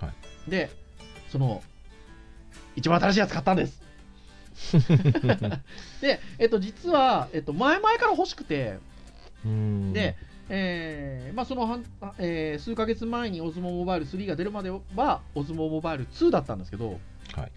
[0.00, 0.70] はいで、
[1.30, 1.62] その、
[2.76, 3.56] 一番新しいやつ買ったん。
[3.56, 3.81] です。
[6.00, 8.78] で、えっと、実は、えっと、前々から欲しくて、
[9.44, 10.16] うんで、
[10.48, 11.84] えーまあ、その半、
[12.18, 16.98] えー数ヶ月前に Osmo Mobile 3が出るまでは Osmo Mobile 2だったんですけど、
[17.34, 17.52] はい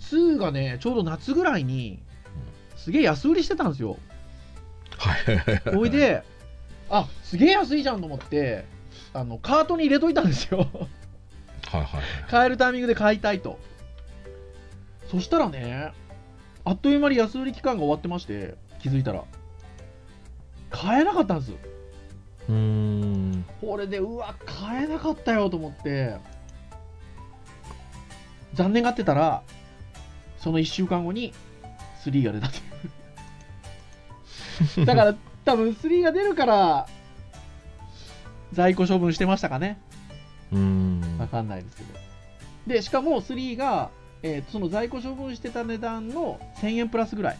[0.00, 1.98] 2がね、ちょうど夏ぐらいに、
[2.76, 3.96] すげえ安売りしてたんですよ。
[4.98, 5.16] は
[5.72, 6.22] いおいで、
[6.90, 8.64] あすげえ安いじゃんと思って、
[9.12, 10.58] あのカートに入れといたんですよ。
[10.58, 10.68] はい
[11.72, 13.58] はいはい買えるタイミングで買いたいと。
[15.10, 15.92] そしたらね、
[16.64, 19.24] あっという間に安売り期間が終わってまして、気づいたら。
[20.70, 21.52] 買えなかったんです。
[22.48, 26.16] うーんこれで、うわ、買えなかったよと思って、
[28.54, 29.42] 残念がってたら、
[30.38, 31.32] その1週間後に
[32.04, 32.56] 3が出たと
[34.80, 34.86] いう。
[34.86, 35.14] だから、
[35.44, 36.86] 多分3が出るから、
[38.52, 39.78] 在庫処分してましたかね。
[40.52, 41.88] うーんわかんないですけど。
[42.66, 43.90] で、しかも3が、
[44.24, 47.38] えーその在庫処分してた値段の1000円プラスぐらい。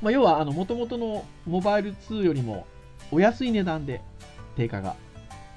[0.00, 2.66] まあ、要は、あの、元々のモバイル2よりも
[3.12, 4.00] お安い値段で
[4.56, 4.96] 定価が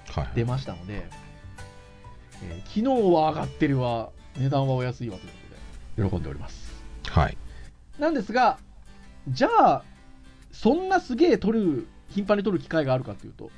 [0.09, 1.05] はい出ましたので、
[2.43, 5.37] えー機能は上がってるわ、値段はお安いわというこ
[5.95, 6.73] とで、喜んでおります。
[7.09, 7.37] はい
[7.97, 8.57] なんですが、
[9.29, 9.83] じゃあ、
[10.51, 13.51] そんなすげえ撮る、頻繁に撮る機会があるかというと、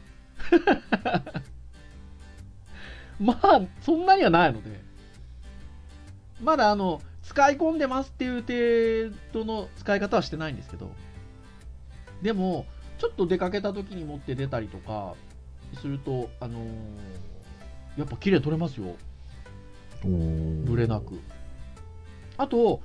[3.19, 4.84] まあ、そんなにはないので、
[6.45, 10.91] まだあの、使い込んでますっていう程度の使い方はしてないんですけど、
[12.21, 12.65] でも、
[12.99, 15.15] ちょっと出かけた時に持って出たりとか
[15.81, 16.65] すると、あのー
[17.97, 18.97] やっぱ綺麗撮れますよ。
[20.03, 21.17] おーぶれなく。
[22.37, 22.81] あと、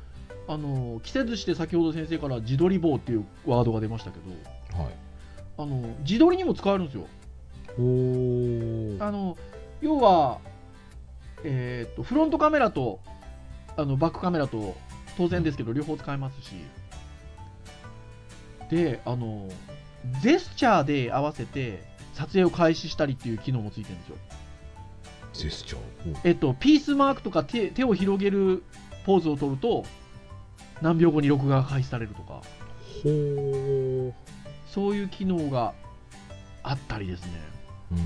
[0.46, 4.92] あの、季節して先ほど先生から自撮り棒っていうワードが出ましたけど、はい
[5.58, 7.06] あの、自撮りにも使えるんですよ。
[9.04, 9.36] あの、
[9.80, 10.38] 要は、
[11.42, 13.00] えーっと、フロントカメラと、
[13.80, 14.76] あの、バックカメラと、
[15.16, 16.52] 当然ですけど、両方使えますし、
[18.70, 19.48] で、あの、
[20.22, 21.82] ジェスチャーで合わせて、
[22.14, 24.16] 撮影を開始したりっていう機能もついてるんですよ。
[25.32, 26.20] ジェスチャー？
[26.24, 28.62] えっと、ピースマークとか手手を広げる
[29.06, 29.84] ポーズを取ると、
[30.82, 32.42] 何秒後に録画が開始されるとか、
[33.02, 34.12] ほー
[34.66, 35.72] そういう機能が
[36.62, 37.32] あったりですね。
[37.92, 37.98] うん。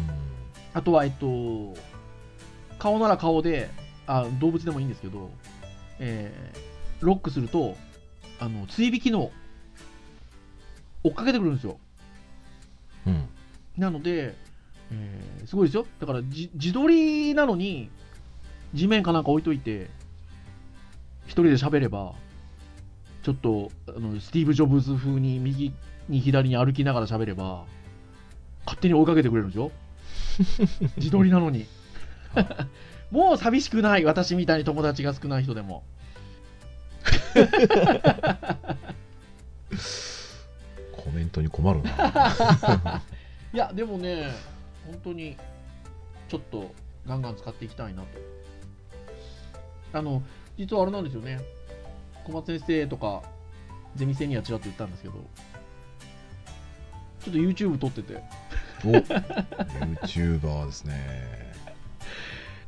[0.74, 1.74] あとは、えっと、
[2.78, 3.70] 顔なら顔で、
[4.06, 5.30] あ動物でもいいんですけど、
[5.98, 7.76] えーロックすると、
[8.40, 9.30] あの追尾機能、
[11.02, 11.78] 追っかけてくるんですよ。
[13.06, 13.28] うん
[13.76, 14.34] なので、
[14.90, 15.86] えーすごいですよ。
[16.00, 17.90] だからじ自撮りなのに、
[18.72, 19.90] 地面かなんか置いといて、
[21.26, 22.14] 一人で喋れば、
[23.22, 25.72] ちょっとあのスティーブ・ジョブズ風に右
[26.08, 27.64] に左に歩きながら喋れば、
[28.64, 29.70] 勝手に追いかけてくれるんですよ。
[30.96, 31.66] 自撮りなのに。
[33.14, 35.84] もう寂しくない、私みたいに友達が少ない人でも。
[40.90, 43.00] コメントに困るな
[43.54, 44.32] いや、でもね、
[44.84, 45.36] 本当に、
[46.28, 46.74] ちょっと
[47.06, 48.08] ガンガン使っていきたいなと。
[49.92, 50.20] あの、
[50.58, 51.38] 実はあれなんですよね。
[52.24, 53.22] 小松先生とか、
[53.94, 55.14] ゼミ生にはちらっと言ったんですけど、
[57.20, 58.20] ちょっと YouTube 撮ってて。
[58.84, 58.88] お
[60.02, 61.43] YouTuber ですね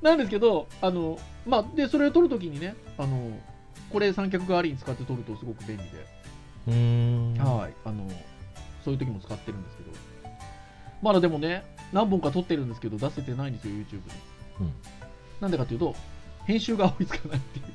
[0.02, 3.38] なんですけど、あの、まあ、で、それを撮るときにね、あの、
[3.90, 5.90] これ三脚代わりに使って撮るとすごく便利で、
[6.68, 8.08] うーんはい、あの、
[8.84, 9.90] そういう時も使ってるんですけど、
[11.02, 14.00] まだでもね、何本か撮ってるんですけど、出せてないんですよ、YouTube に。
[14.60, 14.72] うん
[15.40, 15.94] なんでかというと、
[16.46, 17.66] 編集が追いつかないっていう。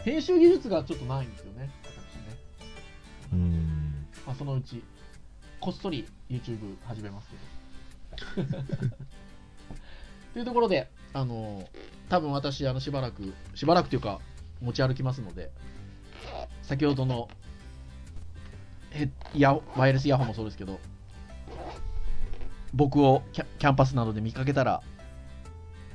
[0.04, 2.38] 編集技術がちょっとないんですよね、私ね。
[3.32, 4.82] うーんまあ、そのうち、
[5.60, 7.28] こっそり YouTube 始めます
[8.34, 8.48] けど。
[10.32, 11.68] というところで、あの、
[12.08, 14.20] 多分私、あの、しばらく、しばらくというか、
[14.60, 15.50] 持ち歩きますので、
[16.62, 17.28] 先ほどの
[18.90, 20.78] ヘイヤワイヤレスイヤホンもそうですけど、
[22.74, 24.82] 僕をキャキャンパスなどで見かけたら、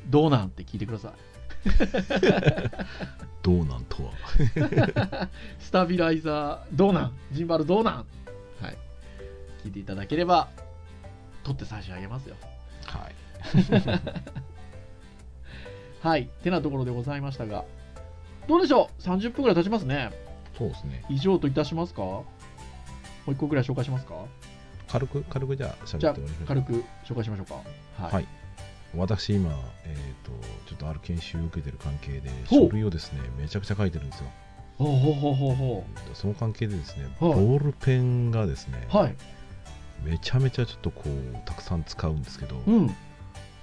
[0.07, 1.11] どうなんって聞いてください。
[3.41, 4.11] どうなんとは
[5.59, 7.13] スタビライザーどうなん？
[7.31, 8.05] ジンバルどうなん？
[8.61, 8.77] はい。
[9.63, 10.49] 聞いていただければ、
[11.43, 12.35] 取って差し上げますよ。
[12.85, 13.15] はい
[16.01, 16.27] はい。
[16.43, 17.65] てなところでございましたが、
[18.47, 20.11] どうでしょう ?30 分ぐらい経ちますね。
[20.57, 22.01] そうですね以上といたしますか？
[22.01, 22.25] も
[23.27, 24.15] う一個ぐらい紹介しますか？
[24.87, 27.55] 軽く軽くじゃあじゃあ喋ってもらいましょう軽く紹介しましょうか。
[28.03, 28.13] はい。
[28.13, 28.27] はい
[28.97, 29.51] 私今、
[29.83, 30.31] えー、と
[30.69, 34.27] ちょっとある研修を受けてる関係で書類をですねめちゃくちゃ書いてるんですよ
[34.77, 35.83] ほうほうほうほうほ
[36.13, 39.15] その関係でですね、はいボールペンがですね、うはい
[40.05, 42.95] めちゃめちゃちょっとこうたくさん使うんですけど、うん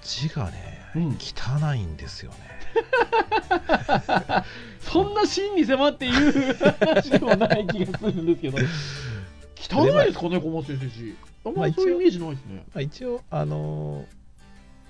[0.03, 1.17] 字がね、うん。
[1.19, 2.37] 汚いんですよね。
[4.79, 6.31] そんな真に迫って言う
[6.79, 8.57] 話ではない気がするんですけど。
[9.57, 10.87] 汚いですかね小松先生。
[10.87, 12.63] 字あんまりそういうイメージないですね。
[12.73, 14.05] まあ、一応あのー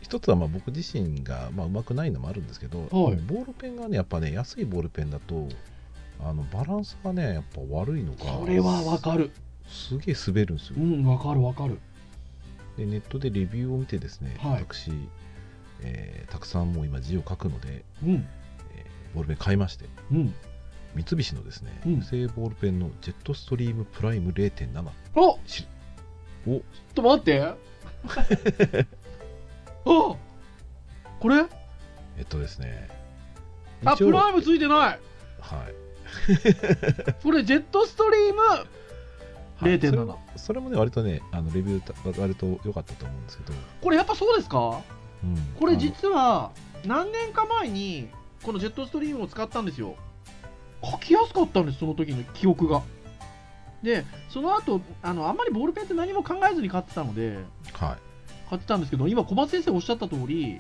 [0.04, 5.48] 一つはまあ僕自身がまあ上手くないのもあるんですけど、ボールペンがねやっぱね安いボールペンだと
[6.22, 9.32] あのバランスがねやっぱ悪いのかそれはわかる。
[9.66, 10.76] すげえ滑るんですよ。
[10.78, 11.80] うんわかるわかる
[12.78, 14.62] でネットでレビューを見てですね、はい。
[14.62, 14.92] 私、
[15.82, 18.28] えーたくさんもう今字を書くので、うん。
[18.76, 20.34] えーボールペン買いましてうん。
[20.96, 22.00] 三菱のですね、うん。
[22.00, 25.38] ボールペンのジェットストリームプライム0.7お！
[25.48, 26.62] ちょっ
[26.94, 27.42] と待って。
[27.44, 27.56] あ
[29.86, 30.18] こ
[31.30, 31.46] れ？
[32.18, 32.90] えっとですね
[33.86, 35.00] あ一応プライムついてない。
[35.40, 35.74] はい。
[37.24, 38.42] これジェットストリーム
[39.58, 39.80] はい。
[39.80, 44.82] 0.7それもそれもね割とねあのレビューた割と良かったと思うんですけど、これやっぱそうですか？
[45.24, 45.38] うん。
[45.60, 46.52] これ実は
[46.86, 48.10] 何年か前に
[48.44, 49.96] このジェットストリームを使ったんですよ。
[50.84, 52.82] 書きやすかったんですその時の記憶が。
[53.82, 57.38] でその後あのあんまりボールペンって何も考えずに買ってたので。
[57.74, 57.98] はい。
[58.50, 60.60] 買ってたんですけど今小松先生おっしゃった通り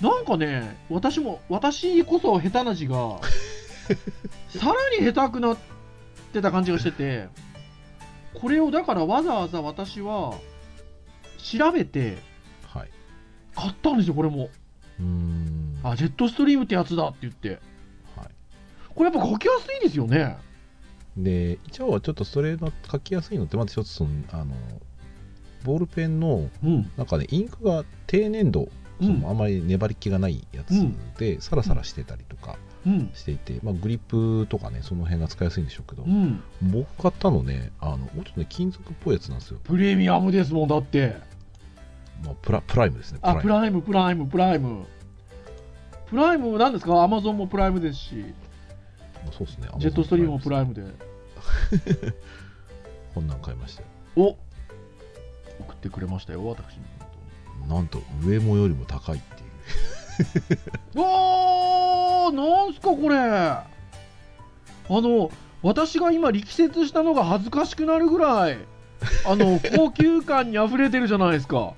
[0.00, 3.18] なんかね私も私こそ下手な字が
[4.50, 5.56] さらに下手くなっ
[6.32, 7.28] てた感じがしてて
[8.40, 10.34] これをだからわざわざ私は
[11.38, 12.18] 調べて
[12.66, 12.88] はい。
[13.54, 14.48] 買ったんですよこれも。
[15.00, 15.80] うーん。
[15.82, 17.50] あジェットストリームってやつだって言って。
[18.16, 18.28] はい。
[18.94, 20.36] これやっぱ書きやすいですよね。
[21.16, 24.54] で一応ちょっとそれの書きやすいのってまず一つそのあの
[25.64, 26.90] ボールペンのうん。
[26.96, 28.68] なんかねインクが低粘度、
[29.00, 29.20] そうん。
[29.22, 30.74] のあまり粘り気がないやつ
[31.18, 32.52] で、サラサラしてたりとか。
[32.52, 32.67] うん
[33.14, 36.42] していて、まあ、グリップとかねその辺が使いやすいんでしょうけど、うん。
[36.62, 41.16] 僕買ったのねあのもうちょっとね金属っぽいやつなんですよ、プレミアムですもんだって。
[42.24, 43.82] まあ、プラプライムですねあプライム。
[43.82, 44.86] プライムプライム
[46.10, 46.58] プライム。
[46.58, 47.02] なんですか？
[47.02, 48.24] アマゾンもプライムですし
[49.32, 50.82] そうですねジェットストリームもプライムで
[53.14, 53.88] こんなん買いましたよ。
[54.16, 54.28] お
[55.60, 56.76] 送ってくれましたよ私。
[56.76, 59.50] になんと上もよりも高いっていう
[60.96, 63.16] おーなんすかこれ。
[63.18, 63.66] あ
[64.88, 65.30] の
[65.62, 68.58] 私が今力説したのが恥ずかしくなるぐらい
[69.26, 71.74] あの 高級感にあふれてるじゃないですか。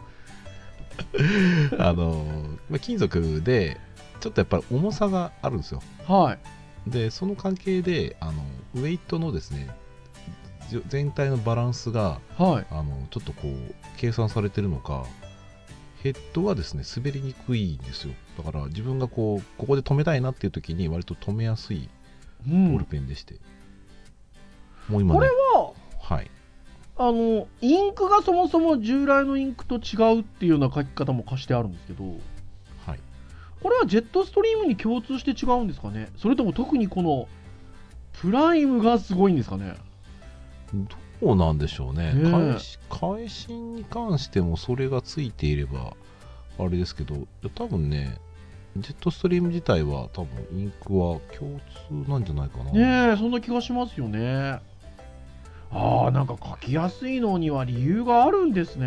[1.79, 3.81] あのーまあ、金属で
[4.21, 5.83] ちょっとやっぱり重さがあるんですよ。
[6.07, 6.35] は
[6.87, 6.91] い。
[6.91, 9.69] でその関係であのウェイトのですね
[10.89, 12.67] 全体のバランスがはい。
[12.71, 15.05] あのちょっとこう計算されてるのか
[16.03, 18.15] ヘッドがですね滑りにくいんですよ。
[18.39, 21.89] だから自分がこうここで止めたいなっていう時に割と止めやすい
[22.49, 22.71] うん。
[22.73, 23.35] ボールペンでして、
[24.89, 26.31] もう今ねこれははい。
[26.97, 32.05] あのインクがそもそも従来のインクと違うっていうような書き方も貸してあるんですけど。
[32.87, 33.01] はい。
[33.63, 36.09] これはジェットストリームに共通して違うんですかね？
[36.17, 37.29] それとも特にこの
[38.21, 39.77] プライムがすごいんですかね？
[40.73, 42.13] どうなんでしょうね。
[42.13, 42.31] ねえ。
[42.31, 45.95] 返し返しに関してもそれがついていれば
[46.59, 48.19] あれですけど多分ね
[48.77, 51.59] ジェットストリーム自体は多分インクは共
[51.89, 54.61] 通なんじゃないかな、ねえそんな気がしますよね。
[55.73, 58.87] あーなんか書きやすいのには理由があるんですね。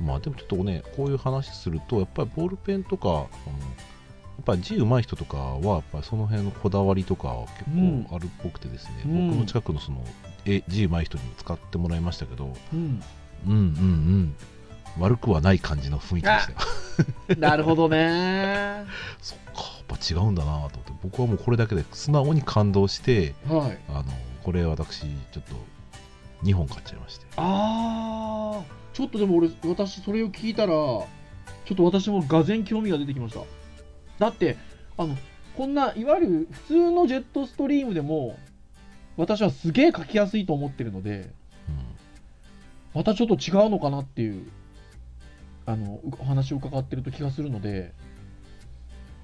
[0.00, 3.26] まあでもちょっとねこういう話するとやっぱりボールペンとかあのや
[4.40, 9.30] っぱり字上手い人とかはやっぱりその辺のこだわりとか結構あるっぽくてですね、うん。
[9.30, 10.04] 僕の近くのその
[10.44, 13.02] え字上手い人にも使ってもらいましたけどうん。
[13.46, 14.36] うんうんうん。
[14.98, 16.46] 悪くはない感じの雰囲気でし
[17.26, 17.38] たよ。
[17.38, 18.84] なるほどね。
[19.20, 20.92] そっかやっぱ違うんだなと思って。
[21.02, 23.78] 僕はもうこれだけで素直に感動してはい。
[23.88, 24.04] あの
[24.42, 25.54] これ私ちょっと
[26.44, 27.26] 2本買っちゃいまして。
[27.36, 28.76] あー。
[28.96, 31.06] ちょっとでも俺私それを聞いたらちょ
[31.74, 33.40] っと私もがぜ興味が出てきました
[34.18, 34.56] だって
[34.96, 35.16] あの
[35.56, 38.38] こんないわゆる普通のジェットストリームでも
[39.16, 41.30] 私はすげえ書きやすいと思ってるので
[42.94, 44.46] またちょっと違うのかなっていう
[45.66, 47.92] あのお話を伺ってると気がするので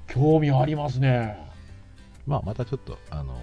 [0.09, 1.38] 興味ありますね。
[2.26, 3.40] まあまたちょっとあの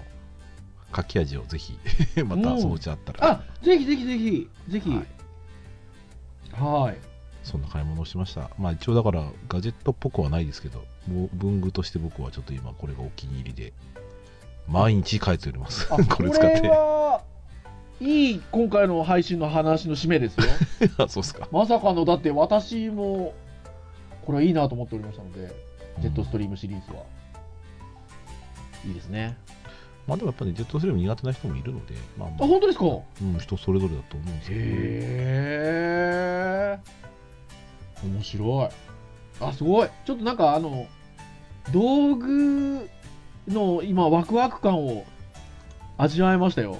[0.94, 1.76] 書き味をぜひ
[2.22, 4.90] またそのうちあったら、あぜひぜひぜひぜひ。
[4.90, 6.84] はい。
[6.84, 6.96] はい。
[7.42, 8.50] そんな買い物をしました。
[8.56, 13.72] まあ一応だからガジェットっぽくはないですけど文具として僕はちょっと今これがお気に入りで
[14.68, 15.88] 毎日書いております。
[15.92, 16.70] あ これ使って。
[18.02, 20.46] いい今回の配信の話の締めですよ。
[21.04, 21.48] あそうっすか。
[21.52, 22.04] まさかの。
[22.04, 23.34] だって私も
[24.24, 25.54] これはいいなと思っておりましたので、
[26.00, 27.02] ジェットストリームシリーズは。
[28.86, 29.36] いいですね。
[30.06, 32.86] まあでもやっぱり、ジェットストリーム苦手な人もいるので、まあ、あ、まあ本当ですか？
[32.86, 34.64] うん、人それぞれだと思うんですけど、へ
[36.76, 36.78] え。
[38.06, 38.68] 面白い。
[39.40, 39.88] あ、すごい。
[40.04, 40.86] ちょっとなんかあの、
[41.72, 42.88] 道具
[43.48, 45.04] の今、ワクワク感を
[45.98, 46.78] 味わえましたよ。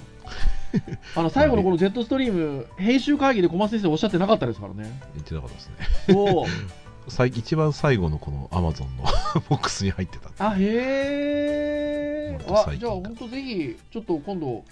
[1.15, 4.89] あの最後のこのジェットストリーム、編集会議で小松先生おっしゃってなかったですからね。
[5.15, 5.75] 言ってなかったですね。
[6.09, 6.45] そう。
[7.09, 9.03] 最一番最後のこのアマゾンの
[9.49, 10.29] ボックスに入ってた。
[10.49, 12.39] あ、へえ。
[12.47, 14.63] あ、じゃあ本当ぜひ、ちょっと今度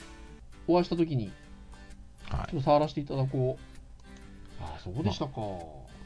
[0.68, 1.32] お会いしたときに、
[2.30, 4.64] はいちょっと触らせていただこう。
[4.64, 5.42] あ、そうでしたか。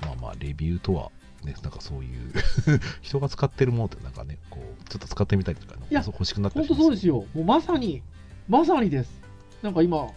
[0.02, 1.12] まあまあ、レビューとは、
[1.44, 2.34] ね、なんかそういう
[3.02, 7.26] 人が使ってるものってなんかね、こう、ちょっと使ってみたりとか、ね、いや欲しくなった本りします当そうですよ。
[7.34, 8.02] もうまさに、
[8.48, 9.22] まさにです。
[9.62, 10.08] なんか今、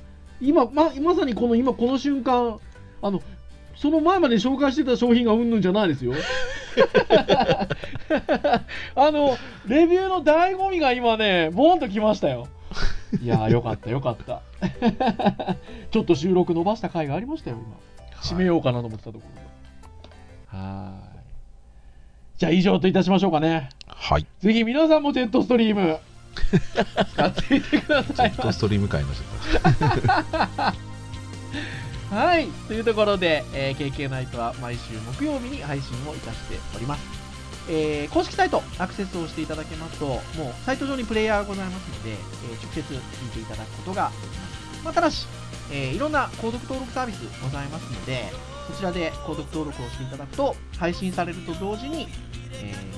[0.41, 2.59] 今、ままさにこの今、この瞬間、
[3.03, 3.23] あの、
[3.77, 6.15] その前まで紹介してた商品がうんぬんじゃないですよ。
[8.95, 12.49] あの、レビューの醍醐味が今ね、ボーンときましたよ。
[13.23, 14.43] いやー、よかった、よかった。
[15.91, 17.77] ちょっと収録伸ばした回がありましたよ、今。
[18.23, 20.59] 締めようかなと思ってたところで。
[20.59, 21.16] はーい。
[22.39, 23.71] じゃあ以上といたしましょうかね。
[23.89, 24.27] はい。
[24.41, 25.99] ぜひ皆さんもジェットストリーム
[27.15, 29.25] 使ってみてくだジさいェットストリーム会の人。
[32.15, 37.03] はいというところで、えー KK ナイトは毎週木曜日に配信をいたしております、
[37.69, 40.23] えー公式サイトアクセスをしていただけますともう
[40.65, 42.19] サイト上にプレイヤーがございますので、えー
[42.63, 45.27] 直接聞いていただくことができます、まあ、ただし、
[45.73, 48.31] えーいろんな購読登録サービスございますので
[48.67, 52.09] そちらで購読登録をしていただくと配信されると同時に、
[52.53, 52.97] えー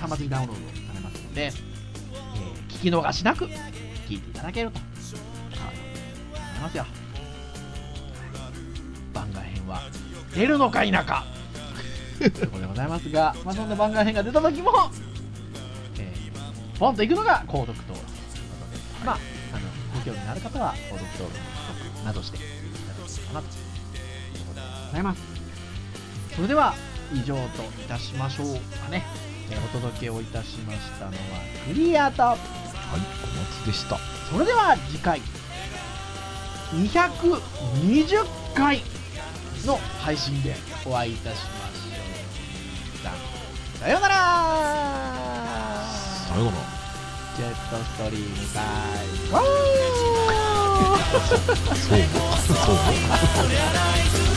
[0.00, 1.52] 端末にダウンロードされますので、えー
[2.68, 4.86] 聞き逃しなく聞いていただけると、はい、
[6.50, 6.86] 思いますよ。
[9.12, 9.80] 番外編は
[10.32, 11.24] 出るのか否か。
[12.18, 14.70] ということでございますが、まあ、そんな番外編が出た時も、
[15.98, 18.04] えーポンと行くのが購読登録というこ
[18.70, 19.18] とで、まあ、
[19.52, 19.66] あの
[19.98, 23.67] ご興味のある方は購読登録などしていただければなと。
[24.88, 25.22] ございます
[26.34, 26.74] それでは
[27.12, 29.04] 以上といたしましょうかね、
[29.50, 31.16] えーお届けをいたしましたのは
[31.66, 33.26] クリアとはい、小
[33.62, 33.98] 松でした。
[34.30, 35.20] それでは次回
[36.72, 38.82] 220回
[39.66, 40.54] の配信で
[40.86, 43.10] お会いいたしましょ
[43.76, 44.14] うさようなら
[46.28, 46.78] さようなら。
[47.38, 48.60] ジェットストリーム会
[49.30, 49.42] ゴー
[51.76, 51.98] そう。
[52.56, 52.76] そう。